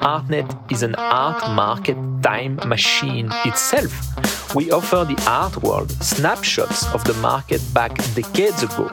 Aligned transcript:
ArtNet 0.00 0.72
is 0.72 0.82
an 0.82 0.94
art 0.96 1.50
market 1.52 1.96
time 2.22 2.56
machine 2.66 3.28
itself. 3.44 3.92
We 4.54 4.70
offer 4.70 5.04
the 5.04 5.22
art 5.28 5.62
world 5.62 5.90
snapshots 6.02 6.86
of 6.94 7.04
the 7.04 7.14
market 7.14 7.60
back 7.74 7.94
decades 8.14 8.62
ago, 8.62 8.88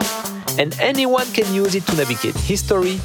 and 0.58 0.76
anyone 0.80 1.26
can 1.32 1.52
use 1.54 1.74
it 1.74 1.86
to 1.86 1.96
navigate 1.96 2.36
history, 2.36 3.00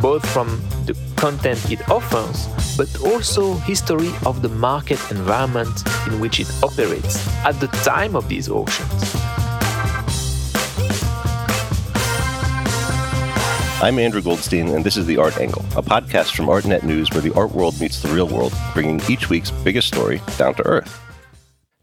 both 0.00 0.24
from 0.32 0.60
the 0.86 0.96
content 1.16 1.70
it 1.70 1.88
offers, 1.88 2.48
but 2.76 2.88
also 3.02 3.54
history 3.54 4.10
of 4.26 4.42
the 4.42 4.48
market 4.48 4.98
environment 5.10 5.84
in 6.08 6.20
which 6.20 6.40
it 6.40 6.50
operates 6.62 7.26
at 7.44 7.58
the 7.60 7.68
time 7.84 8.16
of 8.16 8.28
these 8.28 8.48
auctions. 8.48 9.21
I'm 13.82 13.98
Andrew 13.98 14.22
Goldstein, 14.22 14.68
and 14.68 14.84
this 14.84 14.96
is 14.96 15.06
The 15.06 15.16
Art 15.16 15.38
Angle, 15.38 15.64
a 15.76 15.82
podcast 15.82 16.36
from 16.36 16.46
ArtNet 16.46 16.84
News 16.84 17.10
where 17.10 17.20
the 17.20 17.34
art 17.34 17.50
world 17.50 17.80
meets 17.80 18.00
the 18.00 18.14
real 18.14 18.28
world, 18.28 18.54
bringing 18.74 19.00
each 19.10 19.28
week's 19.28 19.50
biggest 19.50 19.88
story 19.88 20.22
down 20.38 20.54
to 20.54 20.64
earth. 20.64 21.00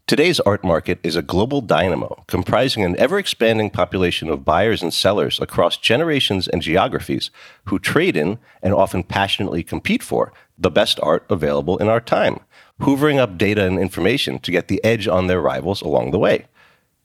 Today's 0.06 0.40
art 0.40 0.64
market 0.64 0.98
is 1.02 1.14
a 1.14 1.20
global 1.20 1.60
dynamo 1.60 2.24
comprising 2.26 2.84
an 2.84 2.98
ever 2.98 3.18
expanding 3.18 3.68
population 3.68 4.30
of 4.30 4.46
buyers 4.46 4.82
and 4.82 4.94
sellers 4.94 5.38
across 5.42 5.76
generations 5.76 6.48
and 6.48 6.62
geographies 6.62 7.30
who 7.64 7.78
trade 7.78 8.16
in 8.16 8.38
and 8.62 8.72
often 8.72 9.02
passionately 9.02 9.62
compete 9.62 10.02
for 10.02 10.32
the 10.56 10.70
best 10.70 10.98
art 11.02 11.26
available 11.28 11.76
in 11.76 11.88
our 11.88 12.00
time, 12.00 12.40
hoovering 12.80 13.18
up 13.18 13.36
data 13.36 13.66
and 13.66 13.78
information 13.78 14.38
to 14.38 14.50
get 14.50 14.68
the 14.68 14.82
edge 14.82 15.06
on 15.06 15.26
their 15.26 15.42
rivals 15.42 15.82
along 15.82 16.12
the 16.12 16.18
way. 16.18 16.46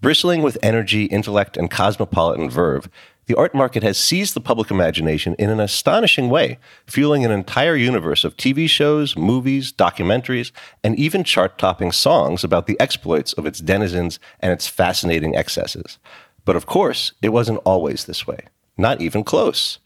Bristling 0.05 0.43
with 0.43 0.59
energy, 0.61 1.05
intellect, 1.05 1.57
and 1.57 1.67
cosmopolitan 1.67 2.47
verve, 2.47 2.87
the 3.25 3.33
art 3.33 3.55
market 3.55 3.81
has 3.81 3.97
seized 3.97 4.35
the 4.35 4.39
public 4.39 4.69
imagination 4.69 5.33
in 5.39 5.49
an 5.49 5.59
astonishing 5.59 6.29
way, 6.29 6.59
fueling 6.85 7.25
an 7.25 7.31
entire 7.31 7.75
universe 7.75 8.23
of 8.23 8.37
TV 8.37 8.69
shows, 8.69 9.17
movies, 9.17 9.73
documentaries, 9.73 10.51
and 10.83 10.95
even 10.99 11.23
chart 11.23 11.57
topping 11.57 11.91
songs 11.91 12.43
about 12.43 12.67
the 12.67 12.79
exploits 12.79 13.33
of 13.33 13.47
its 13.47 13.59
denizens 13.59 14.19
and 14.41 14.51
its 14.51 14.67
fascinating 14.67 15.35
excesses. 15.35 15.97
But 16.45 16.55
of 16.55 16.67
course, 16.67 17.13
it 17.23 17.29
wasn't 17.29 17.61
always 17.65 18.05
this 18.05 18.27
way. 18.27 18.41
Not 18.77 19.01
even 19.01 19.23
close. 19.23 19.79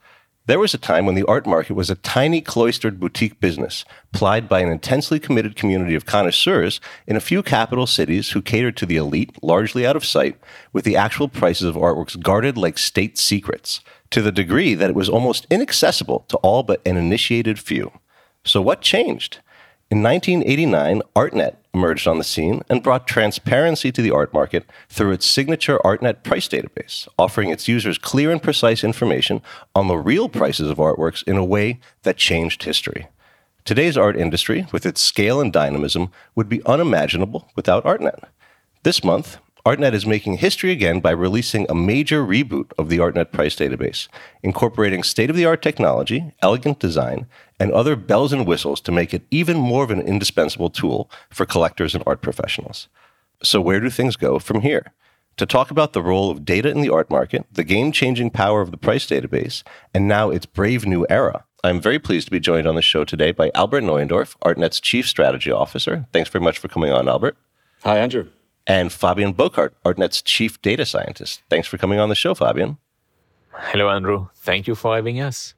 There 0.50 0.58
was 0.58 0.74
a 0.74 0.80
time 0.80 1.06
when 1.06 1.14
the 1.14 1.28
art 1.28 1.46
market 1.46 1.76
was 1.76 1.92
a 1.92 1.96
tiny 1.96 2.42
cloistered 2.42 3.00
boutique 3.00 3.40
business, 3.40 3.86
plied 4.12 4.50
by 4.50 4.62
an 4.62 4.72
intensely 4.72 5.20
committed 5.20 5.56
community 5.56 5.94
of 5.94 6.08
connoisseurs 6.08 6.82
in 7.06 7.16
a 7.16 7.20
few 7.20 7.44
capital 7.44 7.86
cities 7.86 8.32
who 8.32 8.42
catered 8.42 8.76
to 8.78 8.88
the 8.88 8.96
elite, 8.96 9.38
largely 9.44 9.86
out 9.86 9.96
of 9.96 10.04
sight, 10.04 10.40
with 10.74 10.86
the 10.86 10.96
actual 10.96 11.28
prices 11.28 11.68
of 11.68 11.76
artworks 11.76 12.20
guarded 12.20 12.58
like 12.58 12.80
state 12.80 13.16
secrets, 13.20 13.82
to 14.10 14.24
the 14.24 14.32
degree 14.32 14.74
that 14.74 14.90
it 14.90 14.96
was 14.96 15.08
almost 15.08 15.46
inaccessible 15.52 16.26
to 16.30 16.38
all 16.38 16.64
but 16.64 16.82
an 16.84 16.98
initiated 16.98 17.60
few. 17.60 17.92
So, 18.44 18.60
what 18.60 18.82
changed? 18.82 19.42
In 19.92 20.04
1989, 20.04 21.02
ArtNet 21.16 21.56
emerged 21.74 22.08
on 22.08 22.20
the 22.20 22.24
scene 22.24 22.62
and 22.70 22.84
brought 22.84 23.08
transparency 23.08 23.92
to 23.92 24.04
the 24.04 24.12
art 24.12 24.32
market 24.32 24.70
through 24.88 25.14
its 25.14 25.26
signature 25.26 25.80
ArtNet 25.80 26.22
price 26.22 26.48
database, 26.48 27.08
offering 27.18 27.50
its 27.50 27.68
users 27.68 27.98
clear 27.98 28.30
and 28.30 28.42
precise 28.42 28.84
information 28.84 29.42
on 29.74 29.88
the 29.88 29.98
real 29.98 30.30
prices 30.30 30.70
of 30.70 30.78
artworks 30.78 31.24
in 31.24 31.38
a 31.38 31.44
way 31.44 31.80
that 32.04 32.18
changed 32.18 32.66
history. 32.66 33.08
Today's 33.66 33.98
art 33.98 34.16
industry, 34.16 34.68
with 34.72 34.86
its 34.86 35.02
scale 35.02 35.42
and 35.42 35.52
dynamism, 35.52 36.12
would 36.36 36.50
be 36.50 36.64
unimaginable 36.68 37.50
without 37.56 37.84
ArtNet. 37.84 38.26
This 38.84 39.04
month, 39.04 39.40
ArtNet 39.66 39.94
is 39.94 40.06
making 40.06 40.38
history 40.38 40.72
again 40.72 41.02
by 41.02 41.12
releasing 41.12 41.66
a 41.70 41.76
major 41.76 42.26
reboot 42.26 42.72
of 42.78 42.88
the 42.88 42.98
ArtNet 43.00 43.34
price 43.34 43.56
database, 43.58 44.08
incorporating 44.42 45.04
state 45.04 45.30
of 45.30 45.36
the 45.36 45.46
art 45.46 45.62
technology, 45.62 46.34
elegant 46.42 46.80
design, 46.80 47.28
and 47.60 47.72
other 47.72 47.98
bells 47.98 48.32
and 48.32 48.48
whistles 48.48 48.80
to 48.82 48.92
make 48.92 49.14
it 49.14 49.24
even 49.32 49.58
more 49.58 49.84
of 49.84 49.92
an 49.92 50.00
indispensable 50.00 50.70
tool 50.70 51.12
for 51.30 51.46
collectors 51.46 51.94
and 51.94 52.04
art 52.08 52.22
professionals. 52.22 52.88
So, 53.44 53.60
where 53.60 53.82
do 53.82 53.90
things 53.90 54.16
go 54.16 54.40
from 54.40 54.62
here? 54.62 54.94
To 55.36 55.46
talk 55.46 55.72
about 55.72 55.92
the 55.92 56.04
role 56.04 56.32
of 56.32 56.46
data 56.46 56.70
in 56.70 56.82
the 56.82 56.92
art 56.92 57.10
market, 57.10 57.46
the 57.52 57.64
game 57.66 57.92
changing 57.92 58.30
power 58.30 58.62
of 58.62 58.72
the 58.72 58.78
price 58.78 59.06
database, 59.06 59.64
and 59.94 60.08
now 60.08 60.30
its 60.30 60.46
brave 60.46 60.86
new 60.86 61.06
era, 61.10 61.44
I'm 61.66 61.82
very 61.82 62.00
pleased 62.00 62.28
to 62.28 62.32
be 62.32 62.40
joined 62.40 62.68
on 62.68 62.76
the 62.76 62.82
show 62.82 63.04
today 63.04 63.34
by 63.34 63.52
Albert 63.54 63.82
Neuendorf, 63.82 64.38
ArtNet's 64.40 64.80
Chief 64.80 65.06
Strategy 65.06 65.52
Officer. 65.52 66.08
Thanks 66.14 66.30
very 66.30 66.44
much 66.44 66.58
for 66.58 66.70
coming 66.70 66.94
on, 66.94 67.10
Albert. 67.10 67.36
Hi, 67.84 68.00
Andrew 68.00 68.30
and 68.70 68.94
Fabian 68.94 69.34
Bocart, 69.34 69.72
ArtNet's 69.84 70.22
chief 70.22 70.62
data 70.62 70.86
scientist. 70.86 71.42
Thanks 71.50 71.68
for 71.68 71.80
coming 71.80 72.00
on 72.00 72.08
the 72.08 72.16
show, 72.16 72.36
Fabian. 72.36 72.78
Hello, 73.52 73.90
Andrew. 73.90 74.28
Thank 74.36 74.68
you 74.68 74.76
for 74.76 74.96
having 74.96 75.20
us. 75.20 75.56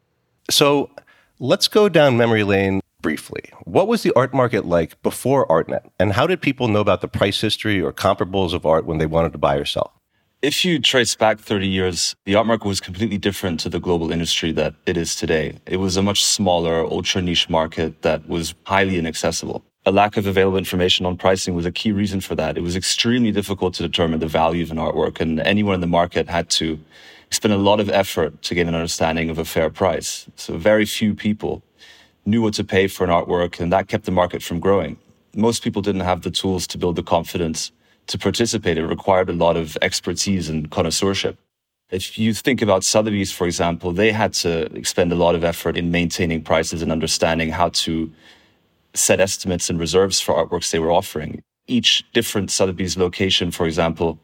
So 0.49 0.89
let's 1.37 1.67
go 1.67 1.89
down 1.89 2.15
memory 2.15 2.43
lane 2.43 2.79
briefly. 3.01 3.43
What 3.65 3.89
was 3.89 4.03
the 4.03 4.13
art 4.15 4.33
market 4.33 4.65
like 4.65 4.99
before 5.03 5.45
ArtNet? 5.47 5.89
And 5.99 6.13
how 6.13 6.25
did 6.25 6.41
people 6.41 6.69
know 6.69 6.79
about 6.79 7.01
the 7.01 7.09
price 7.09 7.41
history 7.41 7.81
or 7.81 7.91
comparables 7.91 8.53
of 8.53 8.65
art 8.65 8.85
when 8.85 8.97
they 8.97 9.05
wanted 9.05 9.33
to 9.33 9.37
buy 9.37 9.55
or 9.57 9.65
sell? 9.65 9.93
If 10.41 10.63
you 10.63 10.79
trace 10.79 11.13
back 11.13 11.39
30 11.39 11.67
years, 11.67 12.15
the 12.25 12.35
art 12.35 12.47
market 12.47 12.67
was 12.67 12.79
completely 12.79 13.17
different 13.17 13.59
to 13.59 13.69
the 13.69 13.79
global 13.79 14.11
industry 14.11 14.53
that 14.53 14.73
it 14.85 14.95
is 14.95 15.15
today. 15.15 15.59
It 15.67 15.77
was 15.77 15.97
a 15.97 16.01
much 16.01 16.23
smaller, 16.23 16.83
ultra 16.83 17.21
niche 17.21 17.49
market 17.49 18.01
that 18.03 18.27
was 18.27 18.55
highly 18.65 18.97
inaccessible 18.97 19.63
a 19.85 19.91
lack 19.91 20.15
of 20.15 20.27
available 20.27 20.57
information 20.57 21.05
on 21.05 21.17
pricing 21.17 21.55
was 21.55 21.65
a 21.65 21.71
key 21.71 21.91
reason 21.91 22.21
for 22.21 22.35
that. 22.35 22.57
It 22.57 22.61
was 22.61 22.75
extremely 22.75 23.31
difficult 23.31 23.73
to 23.75 23.83
determine 23.83 24.19
the 24.19 24.27
value 24.27 24.63
of 24.63 24.71
an 24.71 24.77
artwork, 24.77 25.19
and 25.19 25.39
anyone 25.39 25.73
in 25.73 25.81
the 25.81 25.87
market 25.87 26.29
had 26.29 26.49
to 26.51 26.79
spend 27.31 27.53
a 27.53 27.57
lot 27.57 27.79
of 27.79 27.89
effort 27.89 28.41
to 28.43 28.53
get 28.53 28.67
an 28.67 28.75
understanding 28.75 29.29
of 29.29 29.39
a 29.39 29.45
fair 29.45 29.69
price. 29.69 30.27
So 30.35 30.57
very 30.57 30.85
few 30.85 31.15
people 31.15 31.63
knew 32.25 32.41
what 32.43 32.53
to 32.55 32.63
pay 32.63 32.87
for 32.87 33.03
an 33.03 33.09
artwork, 33.09 33.59
and 33.59 33.71
that 33.73 33.87
kept 33.87 34.05
the 34.05 34.11
market 34.11 34.43
from 34.43 34.59
growing. 34.59 34.97
Most 35.35 35.63
people 35.63 35.81
didn't 35.81 36.01
have 36.01 36.21
the 36.21 36.31
tools 36.31 36.67
to 36.67 36.77
build 36.77 36.95
the 36.95 37.03
confidence 37.03 37.71
to 38.07 38.19
participate. 38.19 38.77
It 38.77 38.85
required 38.85 39.29
a 39.29 39.33
lot 39.33 39.57
of 39.57 39.77
expertise 39.81 40.49
and 40.49 40.69
connoisseurship. 40.69 41.37
If 41.89 42.19
you 42.19 42.33
think 42.33 42.61
about 42.61 42.83
Sotheby's, 42.83 43.31
for 43.31 43.47
example, 43.47 43.91
they 43.91 44.11
had 44.11 44.33
to 44.35 44.71
expend 44.75 45.11
a 45.11 45.15
lot 45.15 45.33
of 45.33 45.43
effort 45.43 45.75
in 45.75 45.89
maintaining 45.89 46.41
prices 46.43 46.81
and 46.81 46.91
understanding 46.91 47.49
how 47.49 47.69
to 47.69 48.11
set 48.93 49.19
estimates 49.19 49.69
and 49.69 49.79
reserves 49.79 50.19
for 50.19 50.33
artworks 50.35 50.71
they 50.71 50.79
were 50.79 50.91
offering. 50.91 51.41
Each 51.67 52.03
different 52.13 52.51
Sotheby's 52.51 52.97
location, 52.97 53.51
for 53.51 53.65
example, 53.65 54.19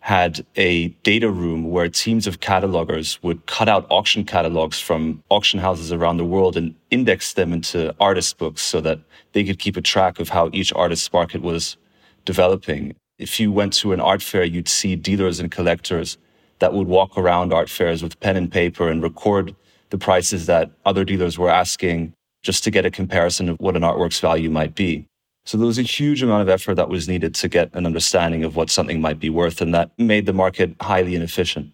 had 0.00 0.44
a 0.56 0.88
data 1.02 1.30
room 1.30 1.70
where 1.70 1.88
teams 1.88 2.26
of 2.26 2.40
catalogers 2.40 3.22
would 3.22 3.44
cut 3.46 3.68
out 3.68 3.86
auction 3.90 4.24
catalogs 4.24 4.80
from 4.80 5.22
auction 5.28 5.58
houses 5.58 5.92
around 5.92 6.16
the 6.16 6.24
world 6.24 6.56
and 6.56 6.74
index 6.90 7.34
them 7.34 7.52
into 7.52 7.94
artist 8.00 8.38
books 8.38 8.62
so 8.62 8.80
that 8.80 9.00
they 9.32 9.44
could 9.44 9.58
keep 9.58 9.76
a 9.76 9.82
track 9.82 10.20
of 10.20 10.28
how 10.28 10.50
each 10.52 10.72
artist's 10.72 11.12
market 11.12 11.42
was 11.42 11.76
developing. 12.24 12.94
If 13.18 13.40
you 13.40 13.50
went 13.50 13.72
to 13.74 13.92
an 13.92 14.00
art 14.00 14.22
fair, 14.22 14.44
you'd 14.44 14.68
see 14.68 14.94
dealers 14.94 15.40
and 15.40 15.50
collectors 15.50 16.16
that 16.60 16.72
would 16.72 16.86
walk 16.86 17.18
around 17.18 17.52
art 17.52 17.68
fairs 17.68 18.02
with 18.02 18.18
pen 18.20 18.36
and 18.36 18.50
paper 18.50 18.88
and 18.88 19.02
record 19.02 19.54
the 19.90 19.98
prices 19.98 20.46
that 20.46 20.70
other 20.84 21.04
dealers 21.04 21.38
were 21.38 21.50
asking 21.50 22.12
just 22.42 22.64
to 22.64 22.70
get 22.70 22.86
a 22.86 22.90
comparison 22.90 23.48
of 23.48 23.58
what 23.58 23.76
an 23.76 23.82
artwork's 23.82 24.20
value 24.20 24.50
might 24.50 24.74
be. 24.74 25.06
So 25.44 25.56
there 25.56 25.66
was 25.66 25.78
a 25.78 25.82
huge 25.82 26.22
amount 26.22 26.42
of 26.42 26.48
effort 26.48 26.74
that 26.74 26.90
was 26.90 27.08
needed 27.08 27.34
to 27.36 27.48
get 27.48 27.70
an 27.74 27.86
understanding 27.86 28.44
of 28.44 28.54
what 28.54 28.70
something 28.70 29.00
might 29.00 29.18
be 29.18 29.30
worth, 29.30 29.60
and 29.60 29.74
that 29.74 29.90
made 29.98 30.26
the 30.26 30.32
market 30.32 30.74
highly 30.80 31.14
inefficient. 31.14 31.72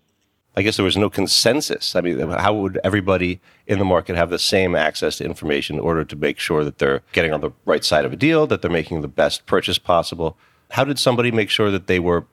I 0.57 0.63
guess 0.63 0.77
there 0.77 0.85
was 0.85 0.97
no 0.97 1.11
consensus. 1.11 1.97
I 1.97 2.01
mean, 2.01 2.21
how 2.21 2.55
would 2.55 2.79
everybody 2.85 3.41
in 3.67 3.81
the 3.81 3.85
market 3.85 4.15
have 4.15 4.31
the 4.31 4.39
same 4.39 4.77
access 4.77 5.19
to 5.19 5.25
information 5.25 5.77
in 5.77 5.83
order 5.83 6.05
to 6.05 6.15
make 6.15 6.39
sure 6.39 6.63
that 6.63 6.79
they're 6.79 7.03
getting 7.13 7.33
on 7.33 7.41
the 7.41 7.51
right 7.65 7.85
side 7.85 8.05
of 8.05 8.13
a 8.13 8.17
deal, 8.17 8.47
that 8.47 8.63
they're 8.63 8.71
making 8.71 9.01
the 9.01 9.09
best 9.09 9.47
purchase 9.47 9.79
possible? 9.79 10.37
How 10.71 10.85
did 10.85 11.01
somebody 11.01 11.33
make 11.33 11.51
sure 11.51 11.73
that 11.73 11.89
they 11.89 11.99
were 11.99 12.27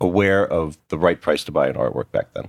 aware 0.00 0.44
of 0.44 0.76
the 0.88 0.98
right 0.98 1.20
price 1.20 1.44
to 1.44 1.52
buy 1.52 1.68
an 1.68 1.76
artwork 1.76 2.10
back 2.10 2.32
then? 2.34 2.48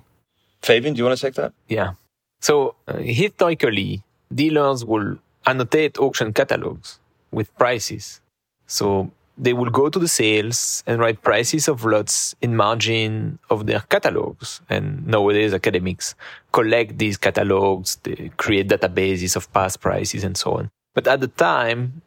Fabian, 0.63 0.95
do 0.95 0.97
you 0.97 1.05
want 1.05 1.17
to 1.17 1.23
take 1.23 1.35
that? 1.35 1.53
Yeah. 1.67 1.93
So 2.41 2.75
uh, 2.87 2.97
historically, 2.97 4.01
dealers 4.35 4.85
will 4.85 5.17
annotate 5.45 5.97
auction 5.97 6.33
catalogs 6.33 6.99
with 7.31 7.55
prices. 7.57 8.21
So 8.67 9.11
they 9.37 9.53
will 9.53 9.69
go 9.69 9.89
to 9.89 9.99
the 9.99 10.07
sales 10.07 10.83
and 10.85 10.99
write 10.99 11.21
prices 11.21 11.67
of 11.67 11.83
lots 11.85 12.35
in 12.41 12.55
margin 12.55 13.39
of 13.49 13.65
their 13.65 13.81
catalogs. 13.81 14.61
And 14.69 15.05
nowadays 15.07 15.53
academics 15.53 16.15
collect 16.51 16.97
these 16.97 17.17
catalogs, 17.17 17.97
they 18.03 18.31
create 18.37 18.67
databases 18.69 19.35
of 19.35 19.51
past 19.53 19.81
prices 19.81 20.23
and 20.23 20.37
so 20.37 20.53
on. 20.53 20.69
But 20.93 21.07
at 21.07 21.21
the 21.21 21.27
time, 21.27 22.01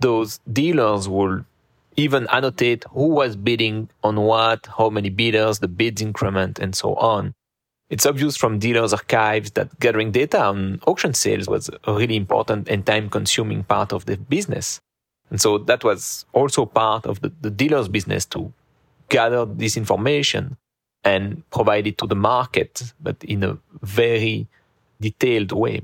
those 0.00 0.40
dealers 0.52 1.08
will 1.08 1.44
even 1.96 2.26
annotate 2.32 2.84
who 2.90 3.06
was 3.06 3.36
bidding 3.36 3.88
on 4.02 4.20
what, 4.20 4.66
how 4.76 4.90
many 4.90 5.10
bidders, 5.10 5.60
the 5.60 5.68
bids 5.68 6.02
increment, 6.02 6.58
and 6.58 6.74
so 6.74 6.96
on. 6.96 7.34
It's 7.90 8.06
obvious 8.06 8.36
from 8.36 8.58
dealers' 8.58 8.92
archives 8.92 9.52
that 9.52 9.78
gathering 9.78 10.10
data 10.10 10.42
on 10.42 10.80
auction 10.86 11.14
sales 11.14 11.46
was 11.46 11.70
a 11.84 11.94
really 11.94 12.16
important 12.16 12.68
and 12.68 12.84
time 12.84 13.10
consuming 13.10 13.64
part 13.64 13.92
of 13.92 14.06
the 14.06 14.16
business. 14.16 14.80
And 15.30 15.40
so 15.40 15.58
that 15.58 15.84
was 15.84 16.24
also 16.32 16.66
part 16.66 17.06
of 17.06 17.20
the, 17.20 17.32
the 17.40 17.50
dealer's 17.50 17.88
business 17.88 18.24
to 18.26 18.52
gather 19.08 19.44
this 19.44 19.76
information 19.76 20.56
and 21.04 21.48
provide 21.50 21.86
it 21.86 21.98
to 21.98 22.06
the 22.06 22.14
market, 22.14 22.94
but 23.00 23.22
in 23.22 23.44
a 23.44 23.58
very 23.82 24.46
detailed 25.00 25.52
way. 25.52 25.82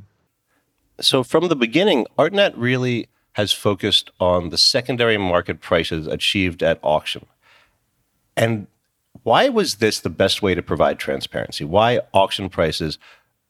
So, 1.00 1.22
from 1.22 1.48
the 1.48 1.56
beginning, 1.56 2.06
ArtNet 2.18 2.54
really 2.56 3.08
has 3.34 3.52
focused 3.52 4.10
on 4.18 4.48
the 4.48 4.58
secondary 4.58 5.16
market 5.16 5.60
prices 5.60 6.06
achieved 6.06 6.62
at 6.62 6.78
auction. 6.82 7.26
And 8.36 8.66
why 9.22 9.48
was 9.48 9.76
this 9.76 10.00
the 10.00 10.10
best 10.10 10.42
way 10.42 10.54
to 10.54 10.62
provide 10.62 10.98
transparency? 10.98 11.64
Why 11.64 12.00
auction 12.12 12.48
prices 12.48 12.98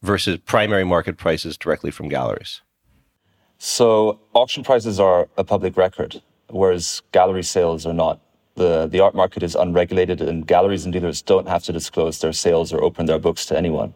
versus 0.01 0.37
primary 0.37 0.83
market 0.83 1.17
prices 1.17 1.57
directly 1.57 1.91
from 1.91 2.09
galleries? 2.09 2.61
So, 3.57 4.19
auction 4.33 4.63
prices 4.63 4.99
are 4.99 5.29
a 5.37 5.43
public 5.43 5.77
record, 5.77 6.21
whereas 6.49 7.01
gallery 7.11 7.43
sales 7.43 7.85
are 7.85 7.93
not. 7.93 8.19
The, 8.55 8.87
the 8.87 8.99
art 8.99 9.15
market 9.15 9.43
is 9.43 9.55
unregulated, 9.55 10.19
and 10.19 10.45
galleries 10.45 10.83
and 10.83 10.91
dealers 10.91 11.21
don't 11.21 11.47
have 11.47 11.63
to 11.63 11.71
disclose 11.71 12.19
their 12.19 12.33
sales 12.33 12.73
or 12.73 12.83
open 12.83 13.05
their 13.05 13.19
books 13.19 13.45
to 13.45 13.57
anyone. 13.57 13.93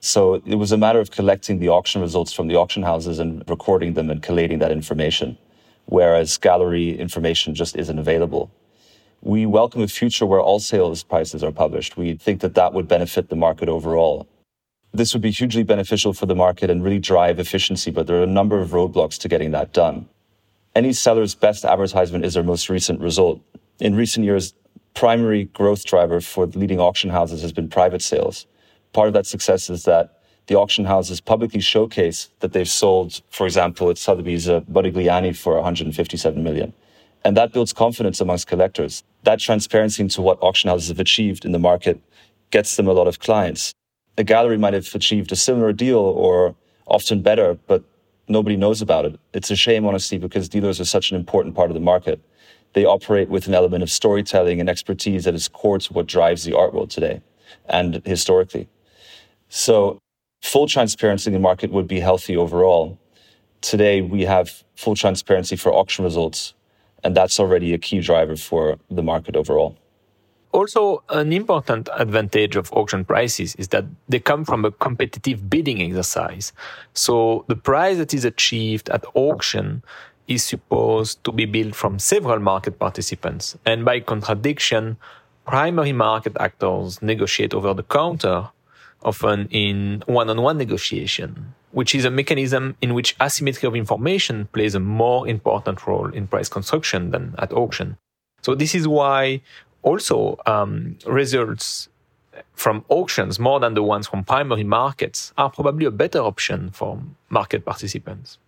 So 0.00 0.42
it 0.44 0.56
was 0.56 0.72
a 0.72 0.76
matter 0.76 0.98
of 0.98 1.12
collecting 1.12 1.60
the 1.60 1.68
auction 1.68 2.02
results 2.02 2.32
from 2.32 2.48
the 2.48 2.56
auction 2.56 2.82
houses 2.82 3.20
and 3.20 3.48
recording 3.48 3.94
them 3.94 4.10
and 4.10 4.20
collating 4.20 4.58
that 4.58 4.72
information, 4.72 5.38
whereas 5.86 6.36
gallery 6.36 6.98
information 6.98 7.54
just 7.54 7.76
isn't 7.76 7.98
available. 7.98 8.50
We 9.22 9.46
welcome 9.46 9.82
a 9.82 9.88
future 9.88 10.26
where 10.26 10.40
all 10.40 10.58
sales 10.58 11.02
prices 11.02 11.42
are 11.42 11.52
published. 11.52 11.96
We 11.96 12.14
think 12.14 12.40
that 12.40 12.54
that 12.54 12.74
would 12.74 12.88
benefit 12.88 13.28
the 13.28 13.36
market 13.36 13.68
overall. 13.68 14.28
This 14.92 15.14
would 15.14 15.22
be 15.22 15.30
hugely 15.30 15.62
beneficial 15.62 16.12
for 16.12 16.26
the 16.26 16.34
market 16.34 16.68
and 16.68 16.84
really 16.84 16.98
drive 16.98 17.38
efficiency, 17.38 17.90
but 17.90 18.06
there 18.06 18.18
are 18.18 18.24
a 18.24 18.26
number 18.26 18.60
of 18.60 18.70
roadblocks 18.70 19.18
to 19.20 19.28
getting 19.28 19.52
that 19.52 19.72
done. 19.72 20.08
Any 20.74 20.92
seller's 20.92 21.34
best 21.34 21.64
advertisement 21.64 22.24
is 22.24 22.34
their 22.34 22.42
most 22.42 22.68
recent 22.68 23.00
result. 23.00 23.40
In 23.80 23.94
recent 23.94 24.26
years, 24.26 24.54
primary 24.94 25.44
growth 25.44 25.84
driver 25.84 26.20
for 26.20 26.46
leading 26.46 26.80
auction 26.80 27.08
houses 27.08 27.40
has 27.42 27.52
been 27.52 27.68
private 27.68 28.02
sales 28.02 28.46
part 28.92 29.08
of 29.08 29.14
that 29.14 29.26
success 29.26 29.70
is 29.70 29.84
that 29.84 30.18
the 30.46 30.54
auction 30.56 30.84
houses 30.84 31.20
publicly 31.20 31.60
showcase 31.60 32.30
that 32.40 32.52
they've 32.52 32.68
sold, 32.68 33.22
for 33.30 33.46
example, 33.46 33.90
at 33.90 33.98
Sotheby's 33.98 34.48
uh, 34.48 34.60
Modigliani 34.62 35.36
for 35.36 35.54
157 35.54 36.42
million. 36.42 36.72
And 37.24 37.36
that 37.36 37.52
builds 37.52 37.72
confidence 37.72 38.20
amongst 38.20 38.46
collectors. 38.46 39.04
That 39.22 39.38
transparency 39.38 40.02
into 40.02 40.22
what 40.22 40.38
auction 40.40 40.68
houses 40.68 40.88
have 40.88 40.98
achieved 40.98 41.44
in 41.44 41.52
the 41.52 41.58
market 41.58 42.00
gets 42.50 42.76
them 42.76 42.88
a 42.88 42.92
lot 42.92 43.06
of 43.06 43.20
clients. 43.20 43.72
A 44.18 44.24
gallery 44.24 44.58
might 44.58 44.74
have 44.74 44.94
achieved 44.94 45.32
a 45.32 45.36
similar 45.36 45.72
deal 45.72 45.98
or 45.98 46.54
often 46.86 47.22
better, 47.22 47.58
but 47.66 47.84
nobody 48.28 48.56
knows 48.56 48.82
about 48.82 49.04
it. 49.04 49.18
It's 49.32 49.50
a 49.50 49.56
shame, 49.56 49.86
honestly, 49.86 50.18
because 50.18 50.48
dealers 50.48 50.80
are 50.80 50.84
such 50.84 51.10
an 51.10 51.16
important 51.16 51.54
part 51.54 51.70
of 51.70 51.74
the 51.74 51.80
market. 51.80 52.20
They 52.74 52.84
operate 52.84 53.28
with 53.28 53.46
an 53.46 53.54
element 53.54 53.82
of 53.82 53.90
storytelling 53.90 54.60
and 54.60 54.68
expertise 54.68 55.24
that 55.24 55.34
is 55.34 55.48
core 55.48 55.78
to 55.78 55.92
what 55.92 56.06
drives 56.06 56.44
the 56.44 56.56
art 56.56 56.74
world 56.74 56.90
today 56.90 57.22
and 57.68 58.02
historically. 58.04 58.68
So 59.48 59.98
full 60.42 60.66
transparency 60.66 61.28
in 61.28 61.34
the 61.34 61.38
market 61.38 61.70
would 61.70 61.86
be 61.86 62.00
healthy 62.00 62.36
overall. 62.36 62.98
Today, 63.60 64.00
we 64.00 64.22
have 64.22 64.64
full 64.74 64.94
transparency 64.94 65.56
for 65.56 65.72
auction 65.72 66.04
results, 66.04 66.54
and 67.04 67.16
that's 67.16 67.38
already 67.40 67.74
a 67.74 67.78
key 67.78 68.00
driver 68.00 68.36
for 68.36 68.76
the 68.90 69.02
market 69.02 69.36
overall. 69.36 69.76
Also, 70.52 71.02
an 71.08 71.32
important 71.32 71.88
advantage 71.94 72.56
of 72.56 72.70
auction 72.72 73.04
prices 73.06 73.54
is 73.54 73.68
that 73.68 73.86
they 74.08 74.20
come 74.20 74.44
from 74.44 74.66
a 74.66 74.70
competitive 74.70 75.48
bidding 75.48 75.80
exercise. 75.80 76.52
So 76.92 77.46
the 77.48 77.56
price 77.56 77.96
that 77.96 78.12
is 78.12 78.26
achieved 78.26 78.90
at 78.90 79.04
auction 79.14 79.82
is 80.28 80.44
supposed 80.44 81.24
to 81.24 81.32
be 81.32 81.46
built 81.46 81.74
from 81.74 81.98
several 81.98 82.38
market 82.38 82.78
participants. 82.78 83.56
And 83.64 83.84
by 83.84 84.00
contradiction, 84.00 84.98
primary 85.46 85.92
market 85.92 86.36
actors 86.38 87.00
negotiate 87.00 87.54
over 87.54 87.72
the 87.72 87.82
counter 87.82 88.50
often 89.04 89.48
in 89.50 90.02
one-on-one 90.06 90.58
negotiation, 90.58 91.54
which 91.72 91.94
is 91.94 92.04
a 92.04 92.10
mechanism 92.10 92.76
in 92.80 92.94
which 92.94 93.16
asymmetry 93.20 93.66
of 93.66 93.74
information 93.74 94.48
plays 94.52 94.74
a 94.74 94.80
more 94.80 95.26
important 95.28 95.86
role 95.86 96.08
in 96.08 96.26
price 96.26 96.48
construction 96.48 97.10
than 97.10 97.34
at 97.38 97.52
auction. 97.52 97.96
So 98.42 98.54
this 98.54 98.74
is 98.74 98.86
why 98.88 99.42
also 99.82 100.38
um, 100.46 100.98
results 101.06 101.88
from 102.54 102.84
auctions 102.88 103.38
more 103.38 103.60
than 103.60 103.74
the 103.74 103.82
ones 103.82 104.08
from 104.08 104.24
primary 104.24 104.64
markets 104.64 105.32
are 105.36 105.50
probably 105.50 105.86
a 105.86 105.90
better 105.90 106.18
option 106.18 106.70
for 106.70 107.00
market 107.28 107.64
participants. 107.64 108.38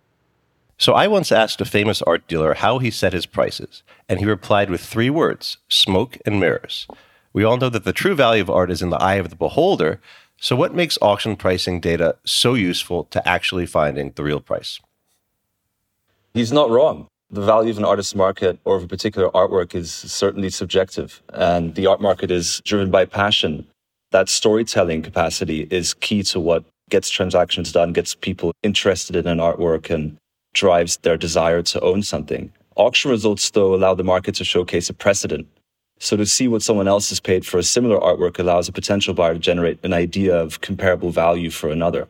So 0.77 0.93
I 0.93 1.07
once 1.07 1.31
asked 1.31 1.61
a 1.61 1.65
famous 1.65 2.01
art 2.01 2.27
dealer 2.27 2.53
how 2.55 2.79
he 2.79 2.91
set 2.91 3.13
his 3.13 3.25
prices, 3.25 3.83
and 4.09 4.19
he 4.19 4.25
replied 4.25 4.69
with 4.69 4.81
three 4.81 5.09
words 5.09 5.57
smoke 5.69 6.17
and 6.25 6.39
mirrors. 6.39 6.87
We 7.31 7.43
all 7.43 7.57
know 7.57 7.69
that 7.69 7.85
the 7.85 7.93
true 7.93 8.15
value 8.15 8.41
of 8.41 8.49
art 8.49 8.71
is 8.71 8.81
in 8.81 8.89
the 8.89 9.01
eye 9.01 9.15
of 9.15 9.29
the 9.29 9.35
beholder, 9.35 10.01
so, 10.37 10.55
what 10.55 10.75
makes 10.75 10.97
auction 11.01 11.35
pricing 11.35 11.79
data 11.79 12.17
so 12.25 12.53
useful 12.53 13.05
to 13.05 13.25
actually 13.27 13.65
finding 13.65 14.11
the 14.15 14.23
real 14.23 14.39
price? 14.39 14.79
He's 16.33 16.51
not 16.51 16.69
wrong. 16.69 17.07
The 17.31 17.41
value 17.41 17.71
of 17.71 17.77
an 17.77 17.85
artist's 17.85 18.15
market 18.15 18.59
or 18.65 18.75
of 18.75 18.83
a 18.83 18.87
particular 18.87 19.29
artwork 19.31 19.73
is 19.73 19.91
certainly 19.91 20.49
subjective, 20.49 21.23
and 21.33 21.73
the 21.75 21.87
art 21.87 22.01
market 22.01 22.31
is 22.31 22.61
driven 22.65 22.91
by 22.91 23.05
passion. 23.05 23.65
That 24.11 24.29
storytelling 24.29 25.01
capacity 25.01 25.67
is 25.71 25.93
key 25.93 26.21
to 26.23 26.39
what 26.39 26.63
gets 26.89 27.09
transactions 27.09 27.71
done, 27.71 27.93
gets 27.93 28.13
people 28.13 28.53
interested 28.61 29.15
in 29.15 29.27
an 29.27 29.39
artwork, 29.39 29.89
and 29.89 30.17
drives 30.53 30.97
their 30.97 31.17
desire 31.17 31.61
to 31.63 31.81
own 31.81 32.03
something. 32.03 32.51
Auction 32.75 33.09
results, 33.09 33.49
though, 33.49 33.73
allow 33.73 33.95
the 33.95 34.03
market 34.03 34.35
to 34.35 34.45
showcase 34.45 34.89
a 34.89 34.93
precedent 34.93 35.47
so 36.05 36.15
to 36.15 36.25
see 36.25 36.47
what 36.47 36.61
someone 36.61 36.87
else 36.87 37.09
has 37.09 37.19
paid 37.19 37.45
for 37.45 37.57
a 37.57 37.63
similar 37.63 37.97
artwork 37.99 38.37
allows 38.37 38.67
a 38.67 38.71
potential 38.71 39.13
buyer 39.15 39.33
to 39.33 39.39
generate 39.39 39.79
an 39.83 39.91
idea 39.91 40.35
of 40.35 40.61
comparable 40.61 41.09
value 41.09 41.49
for 41.49 41.69
another. 41.69 42.07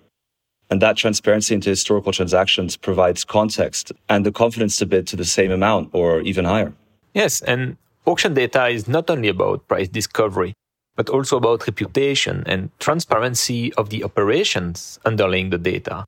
And 0.69 0.81
that 0.81 0.97
transparency 0.97 1.55
into 1.55 1.69
historical 1.69 2.11
transactions 2.11 2.75
provides 2.75 3.23
context 3.23 3.93
and 4.09 4.25
the 4.25 4.31
confidence 4.31 4.75
to 4.77 4.85
bid 4.85 5.07
to 5.07 5.15
the 5.15 5.23
same 5.23 5.51
amount 5.51 5.91
or 5.93 6.19
even 6.21 6.43
higher. 6.43 6.73
Yes, 7.13 7.41
and 7.41 7.77
auction 8.05 8.33
data 8.33 8.67
is 8.67 8.87
not 8.87 9.09
only 9.09 9.29
about 9.29 9.67
price 9.67 9.87
discovery, 9.87 10.53
but 10.97 11.09
also 11.09 11.37
about 11.37 11.65
reputation 11.65 12.43
and 12.45 12.71
transparency 12.79 13.73
of 13.75 13.91
the 13.91 14.03
operations 14.03 14.99
underlying 15.05 15.51
the 15.51 15.57
data. 15.57 16.03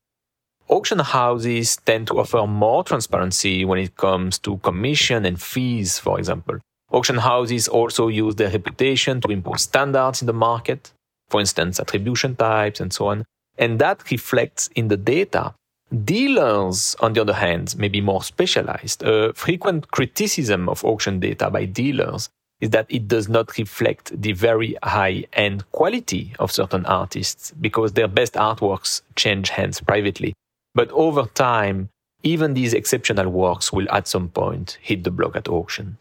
Auction 0.68 1.00
houses 1.00 1.78
tend 1.86 2.08
to 2.08 2.20
offer 2.20 2.46
more 2.46 2.84
transparency 2.84 3.64
when 3.64 3.80
it 3.80 3.96
comes 3.96 4.38
to 4.40 4.58
commission 4.58 5.26
and 5.26 5.42
fees, 5.42 6.00
for 6.00 6.20
example. 6.20 6.60
Auction 6.92 7.18
houses 7.18 7.68
also 7.68 8.08
use 8.08 8.36
their 8.36 8.50
reputation 8.50 9.20
to 9.22 9.30
impose 9.30 9.64
standards 9.64 10.22
in 10.22 10.26
the 10.26 10.34
market, 10.34 10.92
for 11.30 11.40
instance, 11.40 11.80
attribution 11.80 12.36
types 12.36 12.80
and 12.80 12.94
so 12.94 13.08
on. 13.08 13.26
And 13.58 13.80
that 13.80 14.10
reflects 14.10 14.70
in 14.76 14.88
the 14.88 14.98
data. 14.98 15.54
Dealers, 16.04 16.96
on 17.00 17.14
the 17.14 17.22
other 17.22 17.34
hand, 17.34 17.76
may 17.78 17.88
be 17.88 18.02
more 18.02 18.24
specialized. 18.24 19.04
A 19.04 19.34
frequent 19.34 19.92
criticism 19.92 20.70
of 20.70 20.84
auction 20.86 21.20
data 21.20 21.50
by 21.50 21.66
dealers 21.66 22.30
is 22.60 22.72
that 22.72 22.88
it 22.90 23.08
does 23.08 23.30
not 23.30 23.58
reflect 23.58 24.20
the 24.20 24.34
very 24.34 24.76
high 24.84 25.26
end 25.34 25.70
quality 25.72 26.34
of 26.40 26.52
certain 26.52 26.86
artists 26.86 27.54
because 27.62 27.94
their 27.94 28.08
best 28.08 28.34
artworks 28.34 29.02
change 29.16 29.50
hands 29.50 29.80
privately. 29.80 30.34
But 30.74 30.92
over 30.92 31.26
time, 31.26 31.90
even 32.24 32.54
these 32.54 32.74
exceptional 32.74 33.30
works 33.30 33.72
will 33.72 33.90
at 33.92 34.08
some 34.08 34.30
point 34.30 34.78
hit 34.82 35.04
the 35.04 35.12
block 35.12 35.36
at 35.36 35.48
auction. 35.48 35.98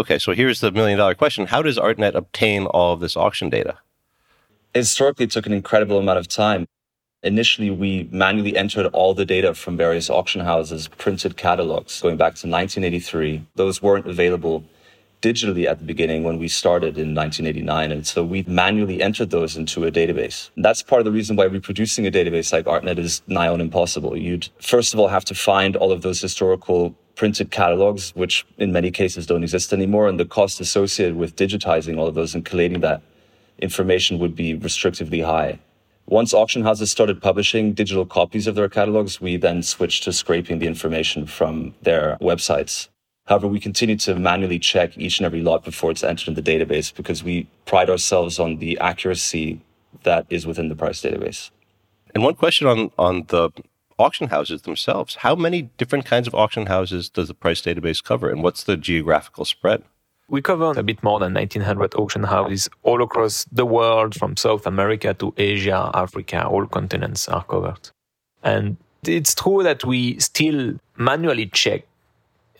Okay, 0.00 0.18
so 0.18 0.32
here's 0.32 0.60
the 0.60 0.72
million 0.72 0.96
dollar 0.96 1.14
question 1.14 1.46
How 1.46 1.60
does 1.60 1.76
ArtNet 1.76 2.14
obtain 2.14 2.64
all 2.64 2.94
of 2.94 3.00
this 3.00 3.18
auction 3.18 3.50
data? 3.50 3.76
Historically, 4.72 5.24
it 5.24 5.30
took 5.30 5.44
an 5.44 5.52
incredible 5.52 5.98
amount 5.98 6.18
of 6.18 6.26
time. 6.26 6.66
Initially, 7.22 7.68
we 7.68 8.08
manually 8.10 8.56
entered 8.56 8.86
all 8.94 9.12
the 9.12 9.26
data 9.26 9.52
from 9.52 9.76
various 9.76 10.08
auction 10.08 10.40
houses, 10.40 10.88
printed 10.88 11.36
catalogs 11.36 12.00
going 12.00 12.16
back 12.16 12.34
to 12.36 12.48
1983. 12.48 13.44
Those 13.56 13.82
weren't 13.82 14.06
available 14.06 14.64
digitally 15.20 15.66
at 15.66 15.80
the 15.80 15.84
beginning 15.84 16.24
when 16.24 16.38
we 16.38 16.48
started 16.48 16.96
in 16.96 17.14
1989. 17.14 17.92
And 17.92 18.06
so 18.06 18.24
we 18.24 18.42
manually 18.44 19.02
entered 19.02 19.28
those 19.28 19.54
into 19.54 19.84
a 19.84 19.92
database. 19.92 20.48
And 20.56 20.64
that's 20.64 20.82
part 20.82 21.00
of 21.00 21.04
the 21.04 21.12
reason 21.12 21.36
why 21.36 21.44
reproducing 21.44 22.06
a 22.06 22.10
database 22.10 22.54
like 22.54 22.64
ArtNet 22.64 22.96
is 22.96 23.20
nigh 23.26 23.48
on 23.48 23.60
impossible. 23.60 24.16
You'd 24.16 24.48
first 24.62 24.94
of 24.94 24.98
all 24.98 25.08
have 25.08 25.26
to 25.26 25.34
find 25.34 25.76
all 25.76 25.92
of 25.92 26.00
those 26.00 26.22
historical 26.22 26.96
printed 27.20 27.50
catalogs, 27.50 28.12
which 28.16 28.46
in 28.56 28.72
many 28.72 28.90
cases 28.90 29.26
don't 29.26 29.42
exist 29.42 29.74
anymore. 29.74 30.08
And 30.08 30.18
the 30.18 30.24
cost 30.24 30.58
associated 30.58 31.16
with 31.16 31.36
digitizing 31.36 31.98
all 31.98 32.06
of 32.06 32.14
those 32.14 32.34
and 32.34 32.46
collating 32.46 32.80
that 32.80 33.02
information 33.58 34.18
would 34.18 34.34
be 34.34 34.58
restrictively 34.58 35.22
high. 35.22 35.58
Once 36.06 36.32
auction 36.32 36.62
houses 36.62 36.90
started 36.90 37.20
publishing 37.20 37.74
digital 37.74 38.06
copies 38.06 38.46
of 38.46 38.54
their 38.54 38.70
catalogs, 38.70 39.20
we 39.20 39.36
then 39.36 39.62
switched 39.62 40.02
to 40.04 40.14
scraping 40.14 40.60
the 40.60 40.66
information 40.66 41.26
from 41.26 41.74
their 41.82 42.16
websites. 42.22 42.88
However, 43.26 43.46
we 43.46 43.60
continue 43.60 43.98
to 43.98 44.14
manually 44.14 44.58
check 44.58 44.96
each 44.96 45.18
and 45.18 45.26
every 45.26 45.42
lot 45.42 45.62
before 45.62 45.90
it's 45.90 46.02
entered 46.02 46.28
in 46.28 46.34
the 46.42 46.48
database 46.52 46.88
because 46.94 47.22
we 47.22 47.46
pride 47.66 47.90
ourselves 47.90 48.38
on 48.38 48.56
the 48.56 48.78
accuracy 48.78 49.60
that 50.04 50.24
is 50.30 50.46
within 50.46 50.70
the 50.70 50.74
price 50.74 51.02
database. 51.02 51.50
And 52.14 52.24
one 52.24 52.34
question 52.34 52.66
on, 52.66 52.90
on 52.98 53.24
the 53.28 53.50
auction 54.00 54.28
houses 54.28 54.62
themselves. 54.62 55.16
How 55.16 55.34
many 55.34 55.62
different 55.78 56.04
kinds 56.04 56.26
of 56.26 56.34
auction 56.34 56.66
houses 56.66 57.08
does 57.08 57.28
the 57.28 57.34
price 57.34 57.62
database 57.62 58.02
cover, 58.02 58.30
and 58.30 58.42
what's 58.42 58.64
the 58.64 58.76
geographical 58.76 59.44
spread? 59.44 59.82
We 60.28 60.40
cover 60.40 60.72
a 60.76 60.82
bit 60.82 61.02
more 61.02 61.18
than 61.18 61.34
1900 61.34 61.94
auction 61.94 62.22
houses 62.22 62.68
all 62.82 63.02
across 63.02 63.44
the 63.50 63.66
world, 63.66 64.14
from 64.14 64.36
South 64.36 64.66
America 64.66 65.12
to 65.14 65.34
Asia, 65.36 65.90
Africa, 65.92 66.46
all 66.46 66.66
continents 66.66 67.28
are 67.28 67.44
covered. 67.44 67.90
And 68.42 68.76
it's 69.04 69.34
true 69.34 69.62
that 69.62 69.84
we 69.84 70.18
still 70.18 70.74
manually 70.96 71.46
check 71.46 71.84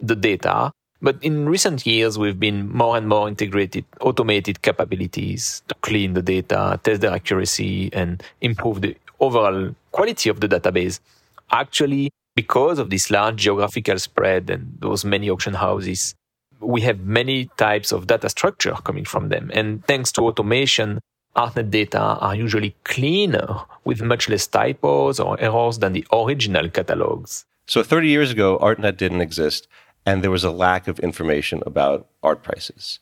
the 0.00 0.16
data, 0.16 0.72
but 1.02 1.22
in 1.22 1.48
recent 1.48 1.86
years, 1.86 2.18
we've 2.18 2.38
been 2.38 2.70
more 2.70 2.96
and 2.96 3.08
more 3.08 3.28
integrated 3.28 3.84
automated 4.00 4.62
capabilities 4.62 5.62
to 5.68 5.74
clean 5.76 6.12
the 6.12 6.22
data, 6.22 6.78
test 6.82 7.00
their 7.00 7.12
accuracy, 7.12 7.90
and 7.92 8.22
improve 8.40 8.82
the 8.82 8.96
overall 9.18 9.74
quality 9.92 10.28
of 10.28 10.40
the 10.40 10.48
database. 10.48 11.00
Actually, 11.50 12.10
because 12.34 12.78
of 12.78 12.90
this 12.90 13.10
large 13.10 13.36
geographical 13.36 13.98
spread 13.98 14.50
and 14.50 14.76
those 14.78 15.04
many 15.04 15.28
auction 15.28 15.54
houses, 15.54 16.14
we 16.60 16.80
have 16.82 17.00
many 17.00 17.46
types 17.56 17.92
of 17.92 18.06
data 18.06 18.28
structure 18.28 18.74
coming 18.84 19.04
from 19.04 19.28
them. 19.28 19.50
And 19.54 19.84
thanks 19.86 20.12
to 20.12 20.22
automation, 20.22 21.00
ArtNet 21.36 21.70
data 21.70 21.98
are 21.98 22.34
usually 22.34 22.76
cleaner 22.84 23.60
with 23.84 24.02
much 24.02 24.28
less 24.28 24.46
typos 24.46 25.18
or 25.20 25.40
errors 25.40 25.78
than 25.78 25.92
the 25.92 26.06
original 26.12 26.68
catalogs. 26.68 27.46
So 27.66 27.82
30 27.82 28.08
years 28.08 28.30
ago, 28.30 28.58
ArtNet 28.58 28.96
didn't 28.96 29.20
exist 29.20 29.68
and 30.06 30.22
there 30.22 30.30
was 30.30 30.44
a 30.44 30.50
lack 30.50 30.88
of 30.88 30.98
information 31.00 31.62
about 31.66 32.08
art 32.22 32.42
prices. 32.42 32.98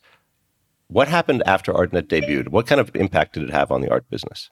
What 0.87 1.07
happened 1.07 1.43
after 1.45 1.71
ArtNet 1.73 2.07
debuted? 2.07 2.49
What 2.49 2.67
kind 2.67 2.81
of 2.81 2.95
impact 2.95 3.33
did 3.33 3.43
it 3.43 3.51
have 3.51 3.71
on 3.71 3.81
the 3.81 3.89
art 3.89 4.09
business? 4.09 4.49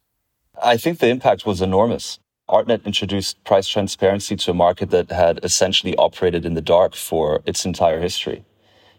I 0.62 0.78
think 0.78 1.00
the 1.00 1.08
impact 1.08 1.46
was 1.46 1.62
enormous. 1.62 2.20
ArtNet 2.50 2.86
introduced 2.86 3.44
price 3.44 3.68
transparency 3.68 4.38
to 4.38 4.52
a 4.52 4.54
market 4.54 4.90
that 4.92 5.12
had 5.12 5.44
essentially 5.44 5.96
operated 5.98 6.46
in 6.46 6.54
the 6.54 6.62
dark 6.62 6.96
for 6.96 7.42
its 7.46 7.66
entire 7.66 8.00
history. 8.00 8.46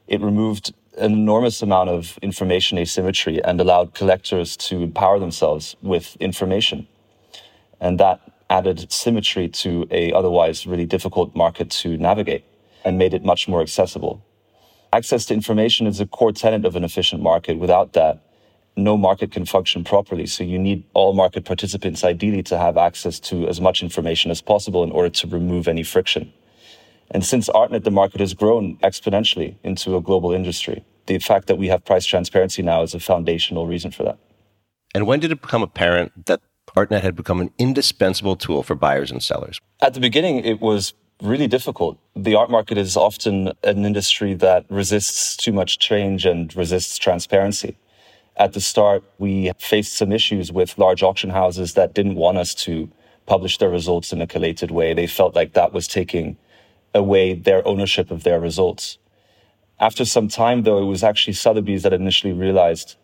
It 0.07 0.21
removed 0.21 0.75
an 0.99 1.13
enormous 1.13 1.63
amount 1.63 1.89
of 1.89 2.19
information 2.21 2.77
asymmetry 2.77 3.43
and 3.43 3.59
allowed 3.59 3.95
collectors 3.95 4.55
to 4.57 4.83
empower 4.83 5.19
themselves 5.19 5.77
with 5.81 6.15
information. 6.17 6.87
And 7.81 7.99
that 7.99 8.21
added 8.51 8.93
symmetry 8.93 9.49
to 9.49 9.87
a 9.91 10.13
otherwise 10.13 10.67
really 10.67 10.87
difficult 10.87 11.35
market 11.35 11.71
to 11.71 11.97
navigate 11.97 12.45
and 12.85 12.99
made 12.99 13.15
it 13.15 13.25
much 13.25 13.49
more 13.49 13.63
accessible. 13.63 14.23
Access 14.93 15.25
to 15.27 15.35
information 15.35 15.87
is 15.87 16.01
a 16.01 16.07
core 16.07 16.33
tenet 16.33 16.67
of 16.67 16.77
an 16.77 16.85
efficient 16.85 17.23
market. 17.23 17.59
Without 17.59 17.95
that, 17.95 18.23
no 18.79 18.97
market 18.97 19.33
can 19.33 19.45
function 19.45 19.85
properly. 19.85 20.27
So 20.27 20.45
you 20.45 20.59
need 20.59 20.85
all 20.95 21.13
market 21.13 21.45
participants 21.45 22.05
ideally 22.05 22.43
to 22.45 22.57
have 22.57 22.77
access 22.77 23.21
to 23.21 23.47
as 23.49 23.61
much 23.61 23.83
information 23.83 24.31
as 24.31 24.41
possible 24.41 24.83
in 24.85 24.91
order 24.91 25.11
to 25.11 25.27
remove 25.27 25.69
any 25.69 25.83
friction. 25.83 26.33
And 27.11 27.25
since 27.25 27.49
ArtNet, 27.49 27.85
the 27.85 27.91
market 27.91 28.21
has 28.21 28.35
grown 28.35 28.77
exponentially 28.79 29.57
into 29.63 29.97
a 29.97 30.01
global 30.01 30.33
industry. 30.33 30.85
The 31.07 31.19
fact 31.19 31.47
that 31.47 31.57
we 31.57 31.69
have 31.69 31.85
price 31.85 32.05
transparency 32.05 32.63
now 32.63 32.83
is 32.83 32.95
a 32.95 33.01
foundational 33.01 33.67
reason 33.67 33.91
for 33.91 34.03
that. 34.05 34.19
And 34.95 35.07
when 35.07 35.21
did 35.21 35.33
it 35.33 35.41
become 35.41 35.63
apparent 35.63 36.27
that 36.27 36.41
ArtNet 36.77 37.03
had 37.03 37.17
become 37.17 37.41
an 37.41 37.51
indispensable 37.59 38.37
tool 38.37 38.63
for 38.63 38.75
buyers 38.75 39.11
and 39.11 39.23
sellers? 39.23 39.59
At 39.81 39.95
the 39.95 40.01
beginning, 40.01 40.45
it 40.45 40.61
was 40.61 40.95
really 41.23 41.49
difficult. 41.49 41.99
The 42.15 42.35
art 42.35 42.51
market 42.51 42.79
is 42.79 42.97
often 42.97 43.53
an 43.65 43.85
industry 43.85 44.35
that 44.35 44.67
resists 44.69 45.37
too 45.37 45.53
much 45.53 45.79
change 45.79 46.25
and 46.25 46.55
resists 46.55 46.99
transparency. 46.99 47.77
At 48.39 48.53
the 48.53 48.61
start, 48.61 49.03
we 49.19 49.51
faced 49.59 49.95
some 49.95 50.13
issues 50.13 50.53
with 50.53 50.79
large 50.79 51.03
auction 51.03 51.31
houses 51.31 51.75
that 51.75 51.93
didn't 51.93 52.15
want 52.15 52.39
us 52.39 52.55
to 52.67 52.89
publish 53.27 53.59
their 53.59 53.69
results 53.69 54.13
in 54.13 54.23
a 54.23 54.29
collated 54.29 54.71
way. 54.71 54.95
They 54.95 55.09
felt 55.09 55.35
like 55.35 55.55
that 55.55 55.73
was 55.73 55.89
taking 55.89 56.37
away 56.95 57.35
their 57.35 57.67
ownership 57.67 58.13
of 58.13 58.23
their 58.23 58.39
results. 58.39 58.99
After 59.81 60.05
some 60.05 60.29
time, 60.29 60.63
though, 60.63 60.81
it 60.81 60.87
was 60.87 61.03
actually 61.03 61.33
Sotheby's 61.35 61.83
that 61.83 61.93
initially 61.93 62.33
realized 62.33 62.97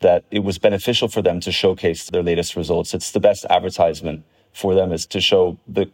that 0.00 0.24
it 0.30 0.40
was 0.40 0.58
beneficial 0.58 1.08
for 1.08 1.22
them 1.22 1.40
to 1.40 1.52
showcase 1.52 2.10
their 2.10 2.22
latest 2.22 2.54
results. 2.54 2.92
It's 2.92 3.12
the 3.12 3.20
best 3.20 3.46
advertisement 3.48 4.24
for 4.52 4.74
them 4.74 4.92
is 4.92 5.06
to 5.06 5.20
show 5.20 5.58
the 5.66 5.90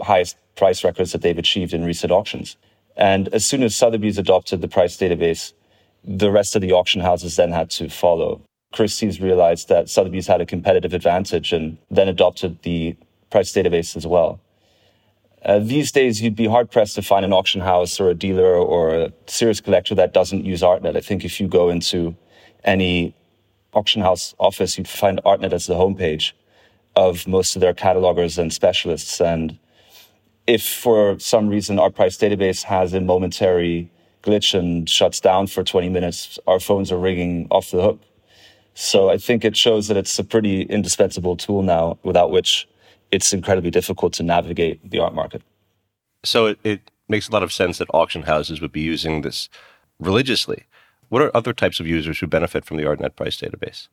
highest 0.00 0.36
price 0.56 0.82
records 0.82 1.12
that 1.12 1.22
they've 1.22 1.38
achieved 1.38 1.72
in 1.72 1.84
recent 1.84 2.10
auctions. 2.10 2.56
And 2.96 3.28
as 3.28 3.46
soon 3.46 3.62
as 3.62 3.76
Sotheby's 3.76 4.18
adopted 4.18 4.60
the 4.60 4.68
price 4.68 4.96
database, 4.96 5.52
the 6.04 6.30
rest 6.30 6.56
of 6.56 6.62
the 6.62 6.72
auction 6.72 7.00
houses 7.00 7.36
then 7.36 7.52
had 7.52 7.70
to 7.70 7.88
follow. 7.88 8.42
Christie's 8.72 9.20
realized 9.20 9.68
that 9.68 9.88
Sotheby's 9.88 10.26
had 10.26 10.40
a 10.40 10.46
competitive 10.46 10.94
advantage 10.94 11.52
and 11.52 11.78
then 11.90 12.08
adopted 12.08 12.62
the 12.62 12.96
price 13.30 13.52
database 13.52 13.96
as 13.96 14.06
well. 14.06 14.40
Uh, 15.44 15.58
these 15.58 15.90
days, 15.90 16.22
you'd 16.22 16.36
be 16.36 16.46
hard 16.46 16.70
pressed 16.70 16.94
to 16.94 17.02
find 17.02 17.24
an 17.24 17.32
auction 17.32 17.60
house 17.60 17.98
or 18.00 18.08
a 18.08 18.14
dealer 18.14 18.54
or 18.54 18.94
a 18.94 19.12
serious 19.26 19.60
collector 19.60 19.94
that 19.94 20.14
doesn't 20.14 20.44
use 20.44 20.62
ArtNet. 20.62 20.96
I 20.96 21.00
think 21.00 21.24
if 21.24 21.40
you 21.40 21.48
go 21.48 21.68
into 21.68 22.16
any 22.64 23.14
auction 23.74 24.02
house 24.02 24.34
office, 24.38 24.78
you'd 24.78 24.88
find 24.88 25.20
ArtNet 25.24 25.52
as 25.52 25.66
the 25.66 25.74
homepage 25.74 26.32
of 26.94 27.26
most 27.26 27.56
of 27.56 27.60
their 27.60 27.74
catalogers 27.74 28.38
and 28.38 28.52
specialists. 28.52 29.20
And 29.20 29.58
if 30.46 30.62
for 30.62 31.18
some 31.18 31.48
reason 31.48 31.78
our 31.78 31.90
price 31.90 32.16
database 32.16 32.62
has 32.64 32.94
a 32.94 33.00
momentary 33.00 33.90
glitch 34.22 34.58
and 34.58 34.88
shuts 34.88 35.20
down 35.20 35.46
for 35.46 35.62
20 35.62 35.88
minutes, 35.88 36.38
our 36.46 36.60
phones 36.60 36.90
are 36.90 36.98
ringing 36.98 37.46
off 37.50 37.70
the 37.70 37.82
hook. 37.82 38.00
So 38.74 39.10
I 39.10 39.18
think 39.18 39.44
it 39.44 39.56
shows 39.56 39.88
that 39.88 39.96
it's 39.96 40.18
a 40.18 40.24
pretty 40.24 40.62
indispensable 40.62 41.36
tool 41.36 41.62
now, 41.62 41.98
without 42.02 42.30
which 42.30 42.68
it's 43.10 43.32
incredibly 43.32 43.70
difficult 43.70 44.14
to 44.14 44.22
navigate 44.22 44.90
the 44.90 44.98
art 44.98 45.14
market. 45.14 45.42
So 46.24 46.46
it, 46.46 46.58
it 46.64 46.90
makes 47.08 47.28
a 47.28 47.32
lot 47.32 47.42
of 47.42 47.52
sense 47.52 47.78
that 47.78 47.88
auction 47.92 48.22
houses 48.22 48.60
would 48.60 48.72
be 48.72 48.80
using 48.80 49.20
this 49.20 49.48
religiously. 50.00 50.64
What 51.10 51.20
are 51.20 51.36
other 51.36 51.52
types 51.52 51.78
of 51.80 51.86
users 51.86 52.18
who 52.20 52.26
benefit 52.26 52.64
from 52.64 52.78
the 52.78 52.84
ArtNet 52.84 53.16
price 53.16 53.36
database? 53.38 53.88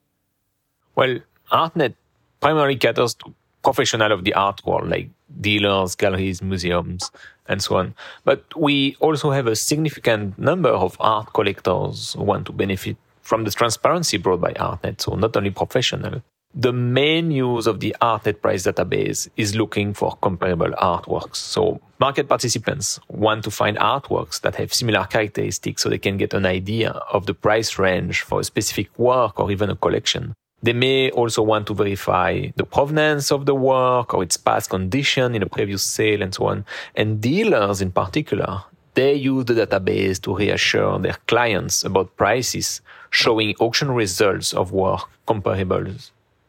Well, 0.95 1.19
ArtNet 1.51 1.95
primarily 2.39 2.77
caters 2.77 3.13
to 3.15 3.33
professional 3.63 4.11
of 4.11 4.23
the 4.23 4.33
art 4.33 4.65
world, 4.65 4.89
like 4.89 5.09
dealers, 5.41 5.95
galleries, 5.95 6.41
museums, 6.41 7.11
and 7.47 7.61
so 7.61 7.77
on. 7.77 7.95
But 8.23 8.43
we 8.55 8.95
also 8.99 9.31
have 9.31 9.47
a 9.47 9.55
significant 9.55 10.37
number 10.37 10.69
of 10.69 10.97
art 10.99 11.33
collectors 11.33 12.13
who 12.13 12.23
want 12.23 12.45
to 12.47 12.51
benefit 12.51 12.97
from 13.21 13.43
the 13.43 13.51
transparency 13.51 14.17
brought 14.17 14.41
by 14.41 14.53
ArtNet, 14.53 15.01
so 15.01 15.15
not 15.15 15.35
only 15.37 15.51
professional. 15.51 16.23
The 16.55 16.73
main 16.73 17.29
use 17.29 17.67
of 17.67 17.79
the 17.79 17.95
ArtNet 18.01 18.41
price 18.41 18.63
database 18.63 19.29
is 19.37 19.55
looking 19.55 19.93
for 19.93 20.17
comparable 20.19 20.71
artworks. 20.71 21.35
So 21.35 21.79
market 21.99 22.27
participants 22.27 22.99
want 23.07 23.43
to 23.43 23.51
find 23.51 23.77
artworks 23.77 24.41
that 24.41 24.55
have 24.55 24.73
similar 24.73 25.05
characteristics 25.05 25.83
so 25.83 25.89
they 25.89 25.99
can 25.99 26.17
get 26.17 26.33
an 26.33 26.47
idea 26.47 26.89
of 26.89 27.27
the 27.27 27.35
price 27.35 27.77
range 27.77 28.21
for 28.21 28.39
a 28.39 28.43
specific 28.43 28.89
work 28.97 29.39
or 29.39 29.51
even 29.51 29.69
a 29.69 29.75
collection. 29.75 30.33
They 30.61 30.73
may 30.73 31.09
also 31.11 31.41
want 31.41 31.67
to 31.67 31.73
verify 31.73 32.49
the 32.55 32.65
provenance 32.65 33.31
of 33.31 33.45
the 33.45 33.55
work 33.55 34.13
or 34.13 34.23
its 34.23 34.35
past 34.35 34.69
condition 34.69 35.33
in 35.33 35.41
a 35.41 35.45
previous 35.45 35.83
sale 35.83 36.21
and 36.21 36.33
so 36.33 36.47
on. 36.47 36.65
And 36.95 37.21
dealers 37.21 37.81
in 37.81 37.91
particular, 37.91 38.63
they 38.93 39.13
use 39.13 39.45
the 39.45 39.53
database 39.53 40.21
to 40.23 40.35
reassure 40.35 40.99
their 40.99 41.15
clients 41.27 41.85
about 41.85 42.17
prices, 42.17 42.81
showing 43.09 43.55
auction 43.59 43.91
results 43.91 44.53
of 44.53 44.73
work 44.73 45.09
comparable 45.25 45.85